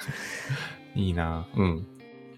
[0.95, 1.47] いいな。
[1.55, 1.87] うん。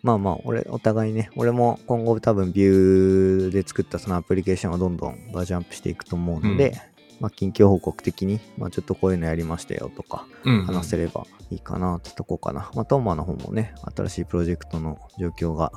[0.04, 6.82] まあまあ、俺、お互いね、俺も今後多分ビューで作ったそのアプリケーションをどんどんバージョンアップしていくと思うので、
[7.20, 10.66] まあ、近況報告的に、まあ、ちょっとこういうのやりましたよとか、うんうん。
[10.66, 12.72] 話せればいいかなってとこかな。
[12.74, 15.72] まあ、トーマの方もね、新しいプロジェクトの状況が、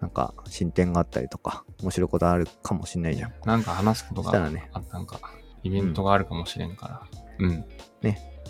[0.00, 3.32] なんか進展があったりとか、面白いことあるかもしんないじゃん。
[3.44, 5.18] なんか話すことがそしたらね、あなんか、
[5.64, 7.02] イベントがあるかもしれんから。
[7.40, 7.64] うん。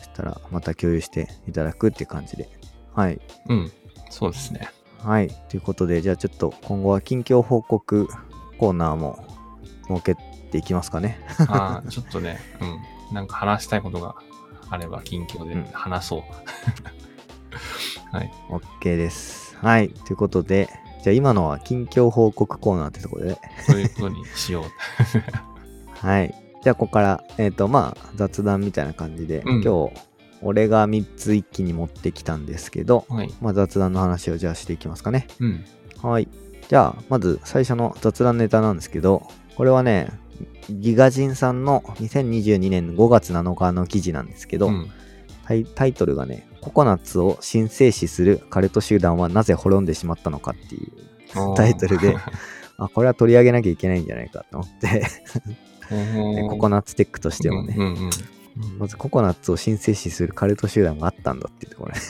[0.05, 2.49] そしたらまた共有していただくっていう感じで。
[2.93, 3.21] はい。
[3.49, 3.73] うん。
[4.11, 4.69] そうですね。
[4.99, 5.29] はい。
[5.49, 8.09] ということで、じゃあちょっと今後は近況報告
[8.59, 9.25] コーナーも
[9.89, 10.15] 設け
[10.51, 11.19] ていきますかね。
[11.49, 13.15] ああ、ちょっとね、うん。
[13.15, 14.15] なんか話したいことが
[14.69, 16.23] あれば、近況でうん話そう。
[18.15, 18.33] はい。
[18.51, 19.57] OK です。
[19.57, 19.89] はい。
[19.89, 20.69] ということで、
[21.03, 24.65] じゃあ今のは近況報告コーナーってところで、そういうことにしよう。
[26.07, 26.44] はい。
[26.65, 29.93] じゃあここから、えっ、と、まあ雑談みたいな感じで、うん今日、
[30.41, 33.35] 俺が3つ一気に持ってきたんですけど、はい。
[33.43, 35.29] まあ雑談の話をじゃあしていきますかね。
[35.41, 35.65] うん。
[36.03, 36.29] はい。
[36.67, 40.09] じゃあ、まず最初の雑談ネタなんですけど、これはね、
[40.71, 44.91] ギガジンさんの2022年5月7日の記事なんですけど、うん。
[45.45, 52.17] タイタイトルがね、ココナッツを新生死するカルト集団はなぜ滅んでしまったのかっていうタイトルで、
[52.79, 55.03] あ、これは取り上げなきゃいけないんじゃないかと思って、
[55.91, 58.11] おココナッツテックとしてもね、うんうんうん
[58.79, 62.01] まずココナッツを新生死するカルト集団があったんだっていうところね。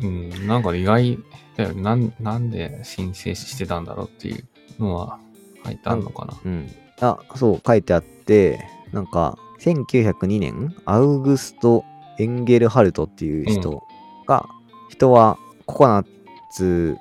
[0.00, 1.18] うん、なんか意外
[1.56, 1.80] だよね。
[1.80, 4.44] なんなんで申請してたんだろうっていう
[4.78, 5.18] のは
[5.64, 6.38] 書いてあるのかな。
[6.44, 6.70] うん。
[7.00, 8.60] あ、そう、書いてあって、
[8.92, 11.84] なんか、1902年、アウグスト・
[12.18, 13.82] エンゲルハルトっていう人
[14.26, 14.46] が、
[14.90, 16.06] 人はココナッ
[16.52, 16.96] ツ、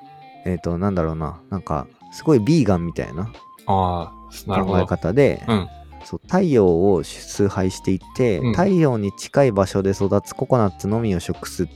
[0.46, 3.32] えっ、と、なんだろうな、なんか、すごいビーガンみたいな
[3.68, 4.86] ああ、考えど。
[4.86, 5.68] 方で、うん。
[6.04, 11.68] そう太陽を崇拝していて、うん太陽に近い場所で育つココナッツのみを食す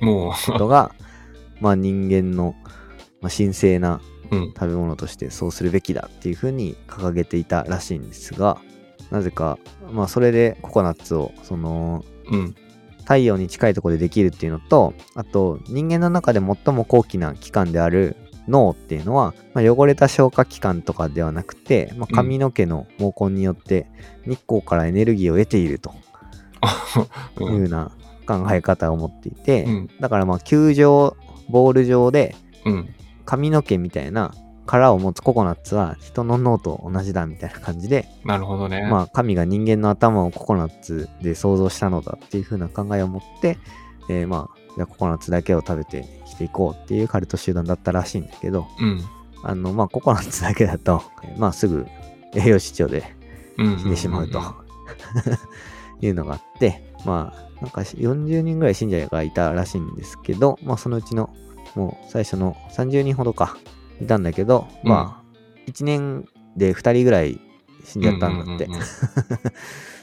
[0.00, 0.94] もことが、
[1.60, 2.54] まあ人間の、
[3.20, 4.00] まあ、神聖な。
[4.30, 8.58] 食べ物としてそうするべきだっていうふうに掲げていたらしいんですが、
[9.10, 9.58] なぜか、
[9.90, 12.54] まあそれでココナッツを、その、うん。
[13.00, 18.14] 太陽に近いところでできるっていうのと、あと人間の中で最も高貴な器官である
[18.48, 23.86] 脳っていうのは、まあ、汚れた消化器官とかではなくて、まあ、髪の毛の毛根によって
[24.24, 25.90] 日光からエネルギーを得ていると
[27.40, 27.60] いう うん。
[27.60, 27.90] ような
[28.26, 29.90] 考え方を持っていて、うん。
[30.00, 31.16] だからまあ球状
[31.48, 32.88] ボール状でうん。
[33.24, 34.34] 髪の毛みたいな
[34.66, 38.88] 殻を持つココナッツは人の脳と同じだみたいな感じで、なるほどね。
[38.88, 43.58] まあ神が人間の頭をココナッツで想像したのだっていう風な考えを持って、
[44.08, 49.00] えーまあじゃあココナッツだけを食べて生きていこうっていうカルト集団だったらしいんだけど、うん。
[49.42, 51.86] あのまあココナッツだけだと、えーまあすぐ
[52.34, 53.04] 栄養失調で
[53.58, 53.78] うん。
[53.78, 54.40] 死んでしまうと、
[56.00, 61.30] いうのがあって、まあなんか40人ぐらい信者がいたらしいんですけど、まあそのうちの
[61.74, 63.56] もう最初の30人ほどか
[64.00, 67.40] いたんだけど、まあ1年で2人ぐらい
[67.84, 68.64] 死んじゃったんだって。
[68.66, 68.84] うんうんうんうん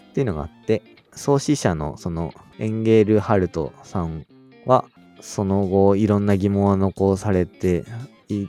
[0.07, 0.81] っていうのがあって、
[1.13, 4.25] 創始者のそのエンゲール・ハルトさん
[4.67, 4.85] は、
[5.19, 7.85] その後いろんな疑問は残されて
[8.29, 8.47] い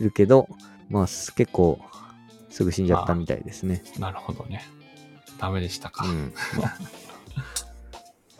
[0.00, 0.48] るけど、
[0.88, 1.80] まあす結構
[2.50, 3.82] すぐ死んじゃったみたいですね。
[3.98, 4.62] なるほどね。
[5.38, 6.06] ダメでしたか。
[6.06, 6.32] うん。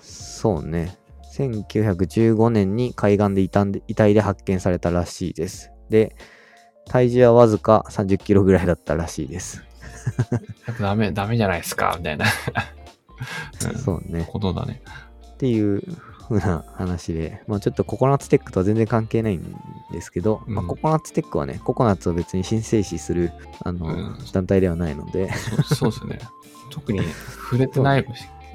[0.01, 0.97] そうね。
[1.37, 5.73] 1915年に海岸で遺体で発見されたらしいです。
[5.91, 6.15] で、
[6.87, 9.65] 体重はわずか30キロぐらいだったらしいです。
[10.79, 12.27] ダメ、ダメじゃないですか、みたいな。
[12.27, 14.27] うんそうね。
[14.31, 14.83] ことだね。
[15.35, 15.83] っていう
[16.29, 19.57] 風な話で、まあちょっとココナッツテックとは全然関係ないん
[19.93, 25.33] ですけど、まあうんココナッツテックはね、ココナッツを別に申請死する、あの、うん団体ではないので、
[25.69, 26.19] そそうですね。
[26.71, 28.07] 特に触れてない、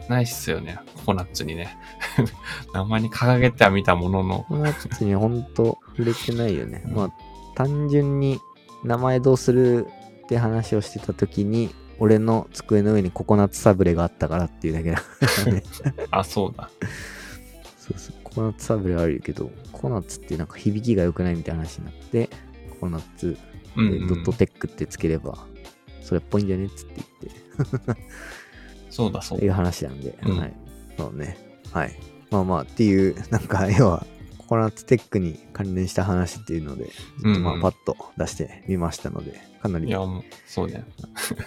[0.09, 0.79] ないっすよね。
[0.97, 1.77] ココナッツにね。
[2.73, 4.39] 名前に掲げてはみたものの。
[4.39, 6.83] ココナッツにほんと触れてないよね。
[6.87, 7.11] うんまあ
[7.55, 8.39] 単純に
[8.85, 9.87] 名前どうする
[10.23, 15.01] って話をしてた時に、俺の机の上にココナッツサブレがあったからっていうだけだ
[15.51, 15.63] ね。
[16.11, 16.69] あ、そうだ。
[17.89, 22.29] そうそう、ココナッツサブレはあるけど、ココナッツってなんか響きが良くないみたいな話になって、
[22.71, 23.37] ココナッツ
[23.75, 25.37] うん、うんでドットテックってつければ、
[26.01, 28.01] それっぽいんじゃねっつって言って、
[28.89, 29.55] そうだ、そういうだ。
[29.55, 30.53] 話なんで、うんはい。
[30.97, 31.37] そうね。
[31.71, 31.95] はい。
[32.31, 34.05] まあまあっていう、なんか 要は、
[34.37, 40.83] ココナッツテックに関連した話っていうので、ちょっとまうんうんあパッと出してみましたので、かなりいや、もう、そうね。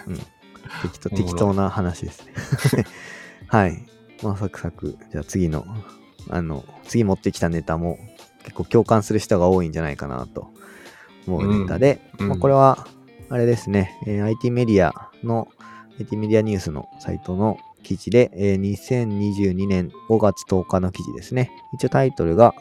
[0.81, 2.25] 適当おもろい適当な話です
[2.77, 2.85] ね。
[3.47, 3.85] はい。
[4.21, 5.65] まあサクサク、じゃあ次の、
[6.29, 7.97] あの、次持ってきたネタも
[8.43, 10.51] 結構共感する人が多いんじゃないかなと
[11.27, 12.87] 思うネタで、うんまあ、これは、
[13.29, 15.47] あれですね、えー IT メディアの、
[15.99, 21.51] IT メディアニュースのサイトの記事で、えー2022年5月10日の記事ですね。
[21.73, 22.53] 一応タイトルが、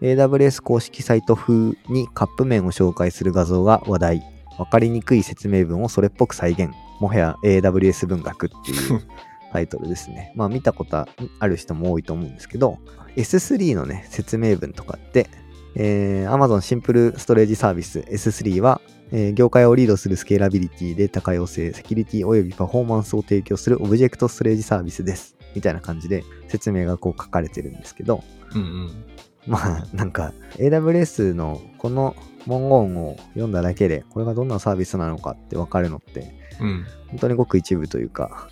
[0.00, 4.22] AWS 公式サイト風にカップ麺を紹介する画像が話題。
[4.58, 6.70] わかりにくい説明文をそれっぽく再現。
[7.00, 9.02] もはや AWS 文学っていう
[9.52, 10.32] タイトルですね。
[10.34, 11.06] まあ見たこと
[11.38, 12.78] ある人も多いと思うんですけど、
[13.16, 15.28] S3 のね、説明文とかって、
[15.74, 18.80] えー、Amazon シンプルストレージサービス S3 は、
[19.12, 25.38] えー、業界をリードするスケーラビリティで高要請、セキュリティ及びパフォーマンスを提供するオブジェクトストレージサービスです。
[25.54, 28.22] みたいな感じで説明がこう書かれてるんですけど、
[28.54, 29.04] うんうん、
[29.46, 32.14] まあなんか AWS のこの
[32.46, 38.48] 文言を読んだだけでこれがどんなサービスなのかって分かるのって、うん、本当にごく一部というか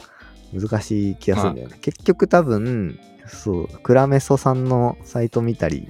[0.60, 5.88] 難しい気がするんだよね、まあ、結局多分そうクラメソさんのサイト見たり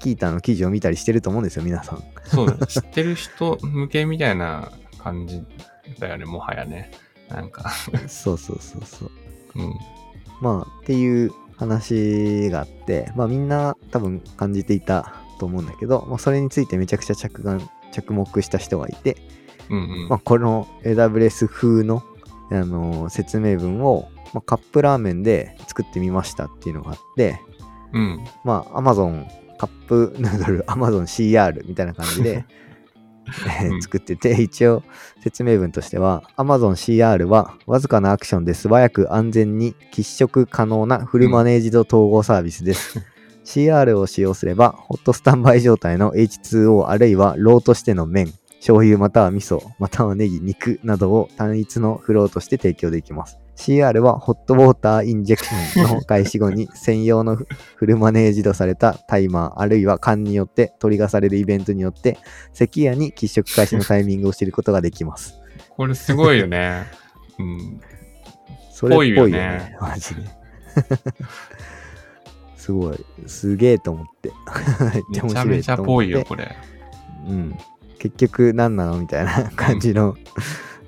[0.00, 2.04] キータの記事を見たりしてると思うんですよ皆さん。
[2.24, 5.42] そう 知ってる人向けみたいな感じ
[5.98, 6.90] だよねもはやね。
[7.28, 7.70] なんか。
[8.06, 9.10] そうそうそうそう。
[9.56, 9.74] うん。
[10.40, 19.16] まあっていう話があって、まあみんな多分感じていたと思うんだけど、まあ、それについてめちゃくちゃ着眼、着目した人がいて、
[19.70, 22.02] うんうん、まあ、この AWS 風の、
[22.50, 27.40] あのー、説明文を、まあ、カップラーメンで作ってみましたっていうのがあって、
[27.92, 29.26] うん、まあ Amazon
[29.58, 32.44] カップヌードル Amazon CR みたいな感じで
[33.80, 34.82] 作ってて、一応
[35.22, 43.00] 説明文としては Amazon CR はわずかなアクションで素早く安全に喫食可能なフルマネージド統合サービスです。
[43.44, 48.32] CR を使用すれば、ホットスタンバイ状態の H2O あるいはローとしての麺、
[48.66, 53.38] 醤油または味噌、またはネギ、肉などを単一のフローとして提供できます。
[53.54, 57.46] CR はホットウォーターインジェクションの開始後に 専用のフ
[57.86, 62.18] ルマネージドされたタイマーあるいは缶によって取り出されるイベントによって
[62.52, 65.38] 関谷に喫食開始のタイミングを知ることができます。
[65.70, 66.86] これすごいよね。
[67.38, 67.80] うん。
[68.72, 69.38] それっぽいよね。
[69.38, 70.22] よねマジで。
[72.58, 73.06] すごい。
[73.28, 74.32] すげえと思って。
[75.22, 76.56] めちゃめちゃぽいよ、これ。
[77.28, 77.56] うん。
[77.98, 80.16] 結局何なのみたいな 感じの、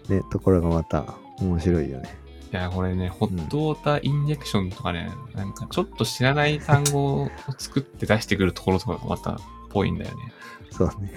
[0.09, 2.19] ね、ところがまた面白いよね。
[2.53, 10.17] いや、これね、ホットウォーターインジェクションとかね、うん、なんかちょっと知らない単語を作って出してくるところとかがまたぽいんだよね。
[10.71, 11.13] そうね。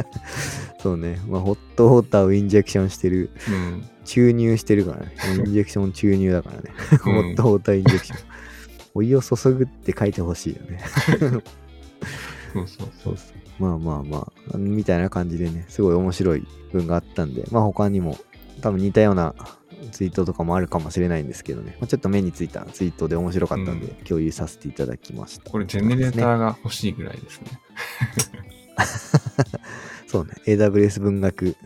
[0.80, 1.20] そうね。
[1.28, 3.30] まあ、ホットウォーターをインジェクションしてる。
[3.48, 5.14] うん、注入してるからね。
[5.38, 6.62] インジェクション注入だからね。
[7.02, 8.18] ホットウォーターインジェクション。
[8.94, 10.80] お湯を注ぐって書いてほしいよね。
[12.66, 18.18] そうそうそうまあまあまあ、みたいな感じでね、すごい面白い文があったんで、まあ他にも
[18.60, 19.34] 多分似たような
[19.92, 25.50] ツイートとかもあるかもしれないんですけどね、まあ、ちょっと目についたツイートで面白かったんで、共有させていただきました。
[25.50, 27.60] これ、ジェネレーターが欲しいぐらいですね。
[30.06, 31.56] そうね、AWS 文学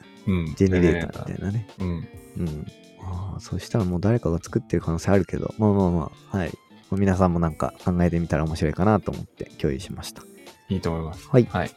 [0.57, 1.69] ジェネレーターみたいなね。
[1.79, 1.89] うん。
[1.89, 2.67] うん。
[3.03, 6.53] ああ、そしたらもう誰かが作ってる可能性あるけど、まあまあまあ、はい。
[6.93, 10.23] 皆さんもなんか考えてみたら面白いかなと思って共有しました。
[10.71, 11.29] いいと思います。
[11.29, 11.45] はい。
[11.51, 11.71] はい。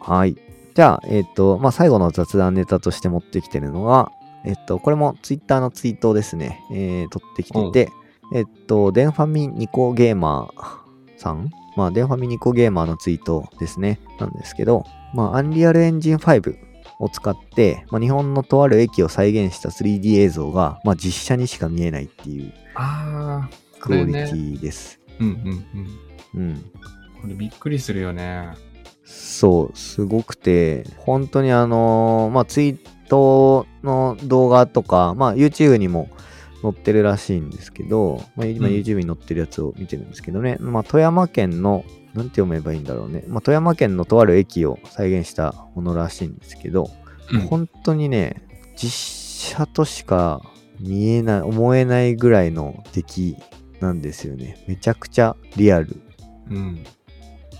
[0.00, 0.36] はい。
[0.74, 4.12] じゃあ、えっ、ー、と、まあ、最後の雑談ネタとして持ってきてるのは、
[4.44, 7.92] えっと、これもツイッターのツイートですね、えー、撮ってきてて、
[8.32, 11.50] えっと、デンファミニコゲーマーさん？
[11.76, 16.56] まあ、デンファミニコゲーマーのツイートですね、なんですけど、まあ、アンリアルエンジン5
[17.00, 22.52] を使って、まあ、日本のとある駅を再現した 3D 映像が、まあ、実写にしか見えないっていう
[23.80, 25.00] クオリティです。
[25.08, 25.66] ね、うんうん
[26.34, 26.40] うん。
[26.40, 26.64] うん。
[27.20, 28.50] これびっくりするよね。
[29.04, 32.78] そう、すごくて、本当にあのー、まあ、ツイー
[33.08, 36.10] トの動画とか、まあ、YouTube にも
[36.62, 46.90] 載ってるらしいんですけど、まあ、今 YouTube に載ってるやつを見てるんですけどね、うん、まあ、富山県の、なんて読めばいいんだろうね、まあ、富山県のとある駅を再現したものらしいんですけど、
[47.32, 50.42] うん、本当にね、実写としか
[50.80, 53.36] 見えない、思えないぐらいの出来
[53.80, 54.64] なんですよね。
[54.66, 56.00] めちゃくちゃリアル。
[56.50, 56.84] うん。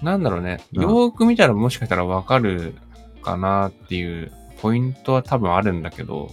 [0.02, 0.61] なんだろうね。
[0.72, 2.74] よーく見たらもしかしたらわかる
[3.22, 6.30] かなっていうポイントは多分あるんだけど、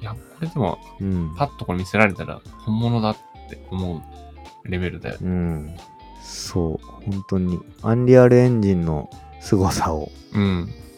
[0.00, 3.16] いや、これでも、うん、パッとこれ見せられたら本物だっ
[3.48, 5.20] て思うレベルだよね。
[5.22, 5.76] うん。
[6.22, 7.58] そう、本当に。
[7.82, 10.10] アンリアルエンジンの凄さを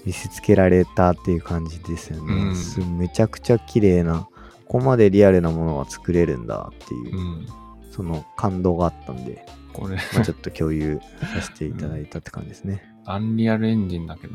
[0.04, 2.52] 見せつけられたっていう感じですよね。
[2.78, 4.28] うん、めちゃくちゃ綺麗な、
[4.66, 7.46] ここまでリアルなものが作れるんだっていう、うん、
[7.90, 11.00] その感動があったんで、これまあちょっと共有
[11.34, 12.82] させていただいたって感じですね。
[13.04, 14.34] アンリアルエンジンだけど、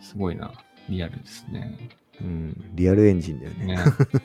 [0.00, 0.52] すごいな。
[0.88, 1.78] リアルですね。
[2.20, 3.66] うん、 Unreal Engine だよね。
[3.66, 3.78] ね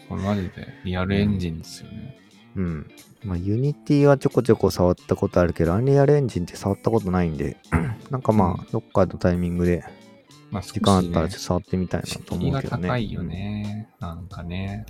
[0.09, 2.17] これマジで Unreal Engine ですよね。
[2.55, 2.91] うん。
[3.23, 7.57] まあ、ユニティはちょこちょこ触ったことあるけど、 Unreal Engine って触ったことないんで、
[8.09, 9.83] なんかまあ、どっかのタイミングで、
[10.61, 12.83] 時間あったらちょっと触ってみたいなと思うけどね。
[12.83, 13.89] が高いよね。
[13.99, 14.85] なんかね。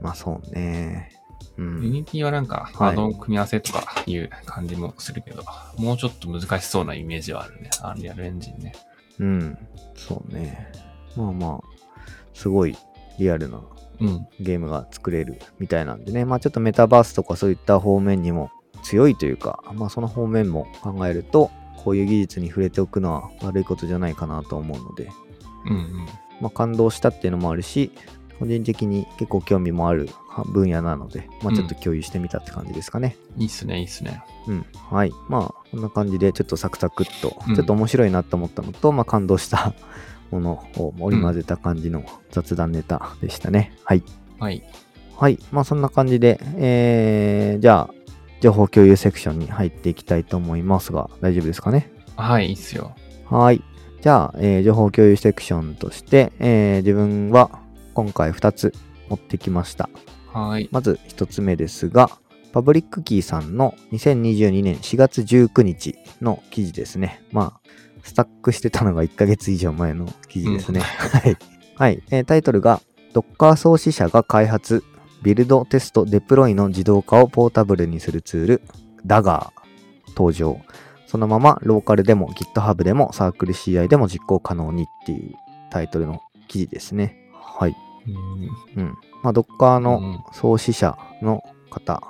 [0.00, 1.19] まあそうね。
[1.60, 7.68] うん、 Unity はなんか、ハードの組み合わせとかいう感じもするけど、はい、もうちょっと難しそうなイメージはあるね。
[7.82, 8.74] Unreal Engine ね。
[9.18, 9.58] うん。
[9.94, 10.72] そうね。
[11.16, 12.00] まあまあ、
[12.32, 12.76] すごい
[13.18, 13.60] リアルな
[14.00, 14.26] うん。
[14.40, 18.50] ゲームが作れるみたいなんでね、まあちょっとメタバースとかそういった方面にも
[18.82, 25.10] 強いというか、まあその方面も考えると、こういう技術に触れておくのは悪いことじゃないかなと思うので、
[25.66, 26.06] うんうん。
[26.40, 27.92] まあ感動したっていうのもあるし、
[28.40, 30.08] 個人的に結構興味もある
[30.46, 33.16] 分野なので、まあちょっと共有してみたって感じですかね。
[33.36, 34.22] いいっすね、いいっすね。
[34.48, 34.66] うん。
[34.90, 35.12] はい。
[35.28, 39.74] まあ、こんな感じでちょっとサクサクっと、うんちょっと面白いなと思ったのと、まあ感動した
[40.32, 43.72] ものを織り交ぜた感じの雑談ネタでしたね。
[43.84, 44.02] はい。
[44.38, 44.62] はい。
[45.16, 45.38] はい。
[45.52, 47.94] まあそんな感じで、えー、じゃあ、
[48.40, 51.92] 情報共有セクションに入っていきたいと思いますが、大丈夫ですかね？
[52.16, 52.94] はい、いいっすよ。
[53.28, 53.62] はい。
[54.00, 57.59] じゃあ、えー情報共有セクションとして、えー自分は
[58.00, 58.72] 今回2つ
[59.10, 59.90] 持ってきました。
[60.32, 60.70] はい。
[60.72, 62.08] まず1つ目ですが、
[62.50, 67.22] パブリックキーさんの2022年4月19日の記事ですね。
[67.30, 67.70] まあ、
[68.02, 70.80] スタックしてたのが1ヶ月以上前の記事ですね。
[71.12, 71.36] はい。
[71.76, 72.80] はい、えータイトルが、
[73.12, 74.82] Docker 創始者が開発、
[75.22, 78.62] ビルド、テスト、デプロイの自動化をポータブルにするツール、
[79.06, 79.48] Dagger
[80.16, 80.58] 登場。
[81.06, 85.34] そのままローカルでも GitHub でもサークル CI でも実行可能にっていう
[85.70, 87.19] タイトルの記事ですね。
[88.06, 88.12] はい。
[88.76, 88.94] うんうん。
[89.22, 92.02] まあ、Docker うのん創始者の方。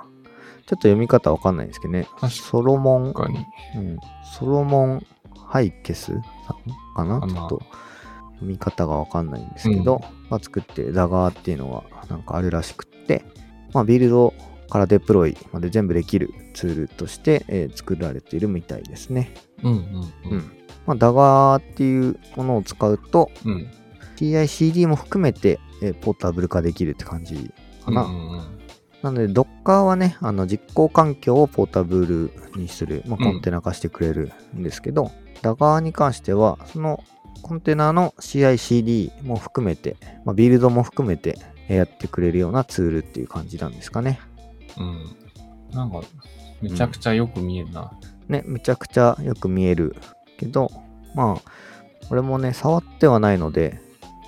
[0.65, 2.07] ちょっと読み方わかんないですけどね。
[2.17, 3.13] かソロモン。
[3.75, 3.97] うん、
[4.37, 5.05] ソロモン・
[5.47, 6.21] ハイケスさん
[6.95, 7.19] かな？
[7.27, 7.61] ちょっと
[8.35, 13.25] 読み方がわかんないんですけど、が作ってるダガーっていうのがなんかあるらしくって、
[13.73, 14.33] まあ、ビルド
[14.69, 19.33] からデプロイまで全部できるツールとして、えー作られているみたいですね。
[19.63, 20.13] うんうんう。
[20.31, 20.51] うんん。
[20.87, 23.67] まあ、ダガーっていうものを使うと、うん。
[24.15, 27.53] CI/CD も含めて、えーポータブル化できるって感じ
[27.83, 28.03] かな。
[28.03, 28.57] うんうんうん
[29.01, 35.11] なので、Docker はね、あの実行環境をポータブルにする、まあ、うんコンテナ化してくれるんですけど、
[35.41, 37.03] Dagger に関しては、その
[37.41, 44.19] コンテナの CI/CD も含めて、まあ、ビルドも含めてえーやってくれるようなツールっていう感じなんですかね。
[44.77, 45.15] うん。
[45.73, 46.01] なんか、
[46.61, 47.91] めちゃくちゃよく見えるな。
[48.27, 49.95] ね、めちゃくちゃよく見える
[50.37, 50.69] けど、
[51.15, 51.51] まあ、
[52.09, 53.79] 俺もね、触ってはないので、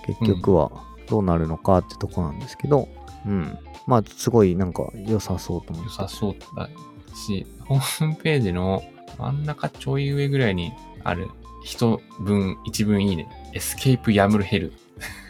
[0.05, 0.71] 結局は
[1.13, 2.89] どうなるのかってとこなんですけど、
[3.27, 3.55] うん。
[3.85, 5.89] まあ、すごいなんか良さそうと思って。
[5.91, 6.67] 良さそうだ
[7.15, 8.83] し、ホームページの
[9.19, 11.29] 真ん中ちょい上ぐらいにある
[11.63, 13.27] 一文、一文いいね。
[13.53, 14.73] エスケープヤムルヘル。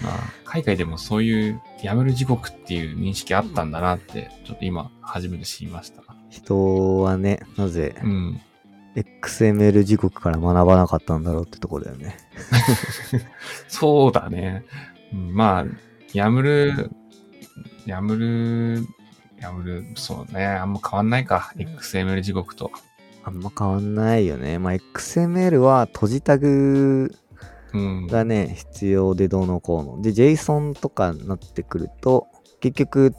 [0.00, 6.04] まあ、海外でもそういうヤムル地獄っていう認識あったんだなって、ちょっと今初めて知りました。
[6.30, 8.40] 人はね、なぜうん。
[8.94, 12.16] XML 時刻から学ばなかったんだろうってとこだよね。
[13.68, 14.64] そうだね。
[15.12, 15.64] うんまあ、
[16.12, 16.90] ヤムル、
[17.86, 18.86] ヤムル、
[19.40, 20.46] ヤムル、そうね。
[20.46, 21.52] あんま変わんないか。
[21.56, 22.70] XML 地獄と。
[23.24, 24.58] あんま変わんないよね。
[24.58, 27.14] まあ、XML は閉じタグ
[27.72, 28.06] うん。
[28.06, 30.02] がね、必要でどうのこうの。
[30.02, 32.28] で、JSON とかになってくると、
[32.60, 33.14] 結局、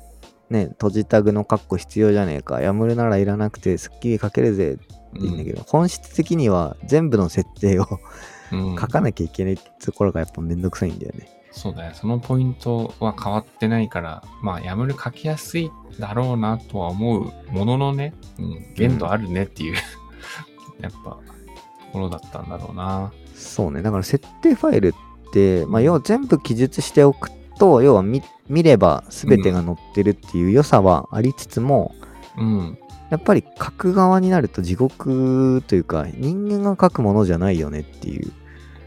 [0.50, 2.62] ね、閉じタグのカッコ必要じゃねえか。
[2.62, 4.78] やむるならいらなくて、スッキリ書けるぜ
[5.20, 7.88] いいんだけど、本質的には全部の設定を
[8.52, 11.28] うん 書かなきゃいけないってところがやっぱめんどくさいんだよね。
[11.52, 11.94] そうだよ。
[11.94, 19.76] そのポイントは変わってないから、まあ、ヤムル書きやすいだろうなとは思うもののね、うん、限度あるねっていう、
[20.82, 21.20] やっぱ、と
[21.94, 23.14] ころだったんだろうな。
[23.34, 23.82] そうね。
[23.82, 31.96] だから設定ファイルって、まあ、要は全部記述しておくと、要は見見れば全てが載ってるっていう良さはありつつも、
[32.38, 32.78] うん。
[33.10, 38.32] やっぱり書く側になると地獄というか、人間が書くものじゃないよねっていう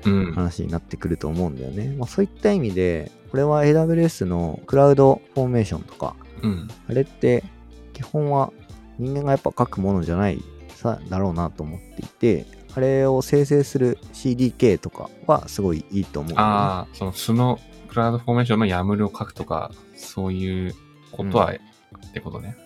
[0.07, 0.33] うん。
[0.33, 1.95] 話になってくると思うんだよね。
[1.97, 6.69] まあ、そういった意味で、これは AWS のクラウドフォーメーションとか、うん。
[6.89, 7.45] あれって
[7.93, 8.53] 基本は
[8.99, 16.37] 人間がやっぱ書くものじゃないさだろうなと思っていて、あれを生成する CDK とかはすごいいいと思うね。
[16.39, 17.59] ああ、その素の
[17.89, 20.75] クラウドフォーメーションのヤムルを書くとか、そういう
[21.11, 22.57] ことは、ってことね。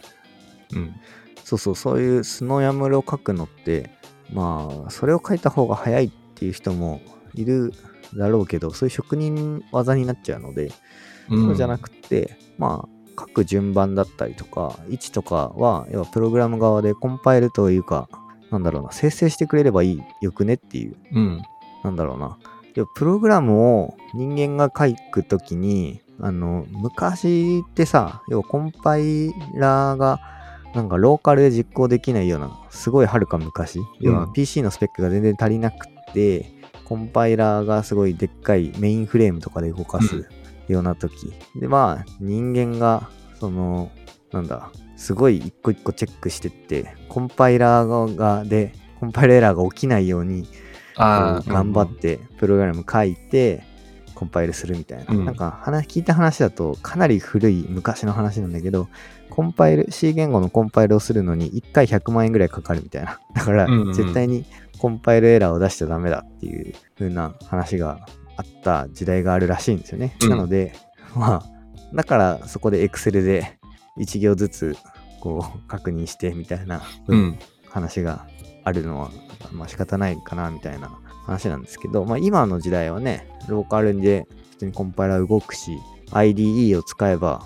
[0.74, 0.94] うん。
[1.53, 3.90] そうそう、そういうスノヤムルを書くのって、
[4.32, 7.00] まあ、それを書いた方が早いっていう人も
[7.34, 7.72] いる
[8.16, 10.72] だろうけど、そういう職人技になっちゃうので、
[11.30, 18.09] うん、そうじゃなくて、まあ、書く順番だったりとか、位置とかは、要はプログラム側でコンパイルというか、
[18.50, 21.42] なんだろうな、生成してくれればいい、よくねっていう、うん。
[21.84, 22.38] なんだろうな。
[22.74, 30.20] 要はプログラムを人間が書くときに、あの、昔ってさ、要はコンパイラーが、
[30.75, 36.53] なんかローカルで実行できないような、すごいはるか昔、要は PC のスペックが全然足りなくて、
[36.85, 40.29] コンパイラーがすごいでっかいメインフレームとかで動かす
[40.68, 41.33] ような時。
[41.57, 43.09] で、まあ、人間が、
[43.39, 43.91] その、
[44.33, 50.47] なんだ、すごい一個一個チェックしてって、コンパイラーが、で、コンパイラーエラーが起きないように、
[50.97, 53.64] 頑張ってプログラム書いて、
[54.14, 55.07] コンパイルするみたいな。
[55.09, 58.89] うんなんか話、聞いた話だとかなり古い昔の話なんだけど、
[59.35, 63.18] コンパイル、C 言語のコンパイルをするのに1回100万円ぐらいかかるみたいな。
[63.35, 64.45] だから絶対に
[64.78, 68.07] コンパイルエラーを出しちゃダメだっていう風な話が
[68.37, 70.16] あった時代があるらしいんですよね。
[70.22, 70.74] うんなので、
[71.14, 71.43] まあ、
[71.95, 73.59] だからそこで Excel で
[73.99, 74.76] 1行ずつ
[75.20, 77.39] こう確認してみたいなうん。
[77.72, 78.26] 話が
[78.64, 79.11] あるのは、
[79.51, 80.91] まあ仕方ないかなみたいな
[81.24, 85.78] 話なんですけど、まあ今の時代はね、ローカルで普通にコンパイラー動くし、
[86.11, 87.43] IDE を使えば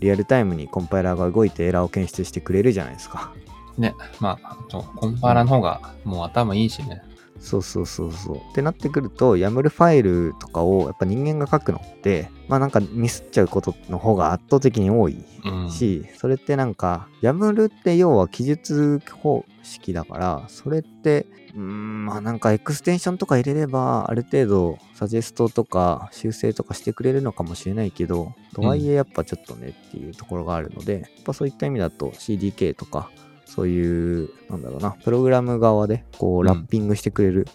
[0.00, 3.32] リアルタイムにコンパイラーが動いてエラーを検出してくれるじゃないですか。
[3.76, 7.02] ね、まあ、あとコンパイラーの方がもう頭いいしね。
[7.40, 8.36] そうそうそうそう。
[8.36, 15.70] ってなってくると、YAML ファイルとかをやっぱ人間が書くのって、まあなんかミスっちゃうことの方が圧倒的に多いうん。
[15.70, 33.10] し、それってなんか、YAML って要は記述方式だから、それって、うーん、まあなんかエクステンションとか入れれば、ある程度サジェストとか修正とかしてくれるのかもしれないけど、とはいえやっぱちょっとねっていうところがあるので、やっぱそういった意味だと CDK とか、
[33.48, 37.46] そういう、なんだろうな、プログラム側でこううんラッピングしてくれる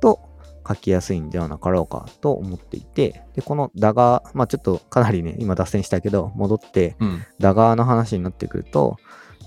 [0.00, 0.20] と、
[0.66, 7.22] 書きやすいんではなかろうかと思っていて、で、このダガー、まあちょっとかなりね、今脱線したけど、戻って、うん。
[7.40, 8.96] ダガーの話になってくると、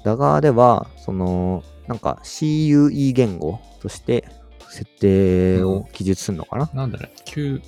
[0.04, 4.28] ダガーでは、その、なんか CUE 言語として
[4.70, 7.62] 設定を記述するのかな、なんだろう、旧、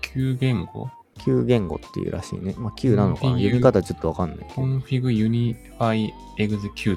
[0.00, 2.54] 旧言語 ?Q 言語っていうらしいね。
[2.56, 3.32] まあ Q なのかな？
[3.32, 4.62] うん読み方ちょっとわかんないけど。
[4.62, 5.02] config
[5.78, 6.08] unify
[6.38, 6.96] execute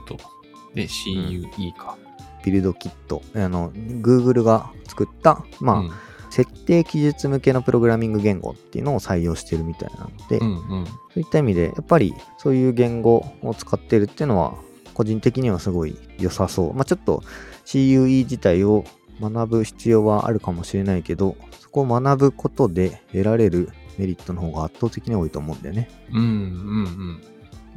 [0.73, 1.97] で CUE か。
[2.45, 3.21] ビルドキット。
[3.35, 5.91] あの、Google が作った、まあ、うん
[6.29, 10.85] 設定記述向けのプログラミング言語っていうのを採用してるみたいなので、うんうん。
[10.85, 14.55] そういった意味で、やっぱりそういう言語を使ってるっていうのは、
[14.93, 16.73] 個人的にはすごい良さそう。
[16.73, 17.23] まあちょっと
[17.65, 18.83] CUE 自体を
[19.19, 25.89] 学ぶ必要はあるかもしれないけど、そこを学ぶことで得られるメリットの方が圧倒的に多いと思うんだよね。
[26.11, 26.27] うんうん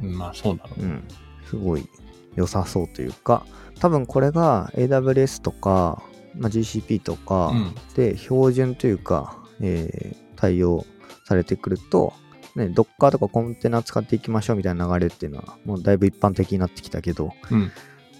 [0.01, 0.17] うんうん。
[0.17, 0.81] まあそうだろう。
[0.81, 1.03] うん。
[1.45, 1.87] すごい
[2.35, 3.45] 良さそうというか、
[3.79, 6.03] 多分これが AWS とか、
[6.35, 10.87] まあ、GCP とかうんで標準というか、えー対応
[11.23, 12.13] されてくると、
[12.55, 17.71] ね、Docker とかコンテナ使っていきましょうみたいな流れっていうのは、もうだいぶ一般的になってきたけど、うん。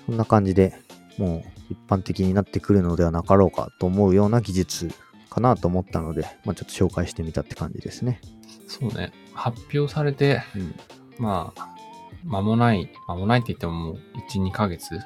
[0.06, 0.76] そんな感じで
[1.18, 4.92] もう一般的になってくるのではなかろうかと思うような技術
[5.30, 8.22] かなと思ったので、まあ、ちょっと紹介してみたって感じですね。
[8.68, 9.12] そうね。
[9.34, 10.76] 発表されて、うん。
[11.18, 11.76] まあ、
[12.24, 14.00] 間もない、間もないって言ってももう
[14.30, 15.00] 1、2ヶ月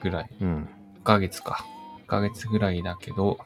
[0.00, 0.30] ぐらい。
[0.40, 0.68] うん。
[1.00, 1.64] 1ヶ月か。
[2.04, 3.38] 1ヶ月ぐらいだけど、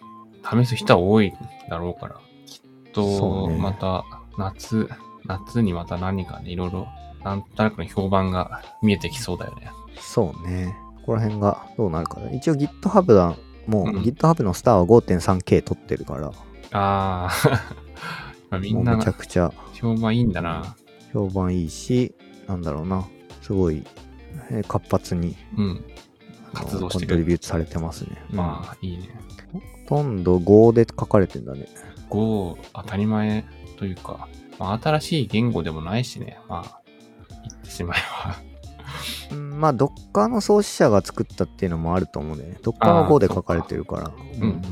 [0.43, 1.33] 試す人は多い
[1.69, 2.61] だろうから、きっ
[2.95, 4.05] そと、また
[4.39, 4.89] 夏、
[5.27, 6.87] 夏にまた何かね、いろいろ、
[7.25, 9.71] なんとなくの評判が見えてきそうだよね。
[9.99, 10.77] そうね。
[10.97, 12.35] ここら辺がどうなるかね。
[12.37, 16.33] 一応 GitHub はもう、うん GitHub のスターは 5.3K 取ってるから、
[16.73, 17.31] あ
[18.51, 20.77] あ、みんめちゃなくちゃ評判いいんだな。
[21.13, 22.15] 評判いいし、
[22.47, 23.05] なんだろうな。
[23.45, 23.85] すごい、
[24.51, 25.85] えー活発にうん。
[26.55, 27.07] 活動してる。
[27.09, 28.23] コントリビュートされてますね。
[28.31, 29.11] まあ、いいね。
[29.55, 31.67] あ、ほとんど Go で書かれてんだね。
[32.09, 33.45] Go、当たり前
[33.77, 34.29] というか、
[34.59, 36.39] まあ、新しい言語でもないしね。
[36.49, 36.81] まあ、
[37.43, 38.37] 言ってしまえば。
[39.33, 42.57] うんまあ、Docker の創始者が作ったっていうのもあると思うね。
[42.63, 44.11] Docker はあー Go で書かれてるから。
[44.41, 44.63] うんうん。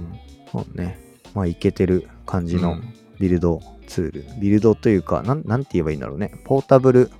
[0.51, 0.99] そうね。
[1.35, 4.41] まあ、いけてる感じのうんビルドツール。
[4.41, 6.33] ビルドというか、なんなんて言えばいいんだろうね。
[6.45, 7.11] ポータブル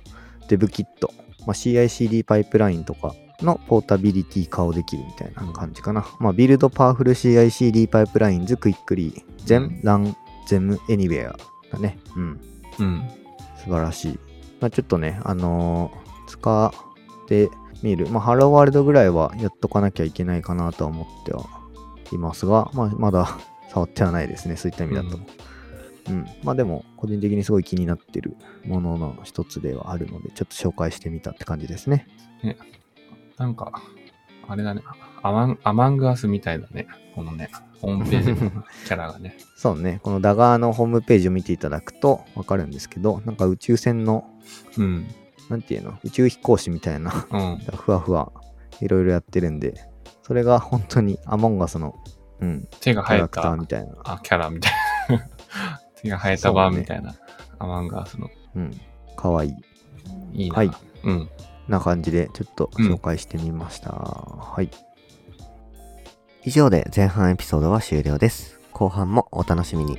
[0.49, 1.13] デブキット。
[1.45, 6.05] まあ、CICD パイプラインとかのポータビリティ化をできるみたいな感じかな。
[6.19, 10.15] まあ、 build powerful CICD pipelines quickly, then, run,
[10.47, 11.37] them, anywhere
[11.71, 11.97] だね。
[12.15, 12.41] うん。
[12.79, 13.09] うん。
[13.57, 14.19] 素晴らしい。
[14.59, 16.73] まあ、ちょっとね、あのー使
[17.25, 17.49] って
[17.81, 18.07] みる。
[18.07, 21.45] まあ、ハローワールドぐらいはやっとかなきゃいけないかなとは思っては
[22.11, 23.37] いますが、まあ、まだ
[23.69, 24.55] 触ってはないですね。
[24.55, 25.17] そういった意味だと。
[25.17, 25.25] うん。
[26.43, 28.35] まあでも、個人的にすごい気になってる
[28.65, 32.07] ものの一つではあるので、ちょっと紹介してみたって感じですね。
[33.37, 33.81] なんか、
[34.47, 34.81] あれだね。
[35.21, 36.87] アマン、アマングアスみたいだね。
[37.15, 37.49] このね、
[37.79, 38.51] ホームページの
[38.85, 39.37] キャラがね。
[39.55, 39.99] そうね。
[40.03, 44.25] このダガーのホームページを見ていただくとわかるんですけど、なんか宇宙船の、
[44.77, 45.07] うん。
[45.49, 45.97] なんていうの？
[46.03, 47.57] 宇宙飛行士みたいなうん。
[47.75, 48.31] ふわふわ
[48.81, 49.73] いろいろやってるんで、
[50.23, 51.95] それが本当にアモンガスの、
[52.39, 53.93] うん、手が生えキャラクターた、みたいな。
[54.03, 54.71] あ、キャラみたい
[55.09, 55.29] な。
[56.03, 57.15] 手が生えた版みたいな。
[57.59, 58.29] アマンガースの。
[58.55, 58.81] うん、
[59.15, 60.43] かわいい。
[60.43, 60.57] いいな。
[60.57, 60.71] はい
[61.03, 61.29] うん。
[61.67, 63.91] な感じで、ちょっと紹介してみました。
[63.91, 64.69] はい。
[66.43, 68.59] 以上で前半エピソードは終了です。
[68.73, 69.97] 後半もお楽しみに。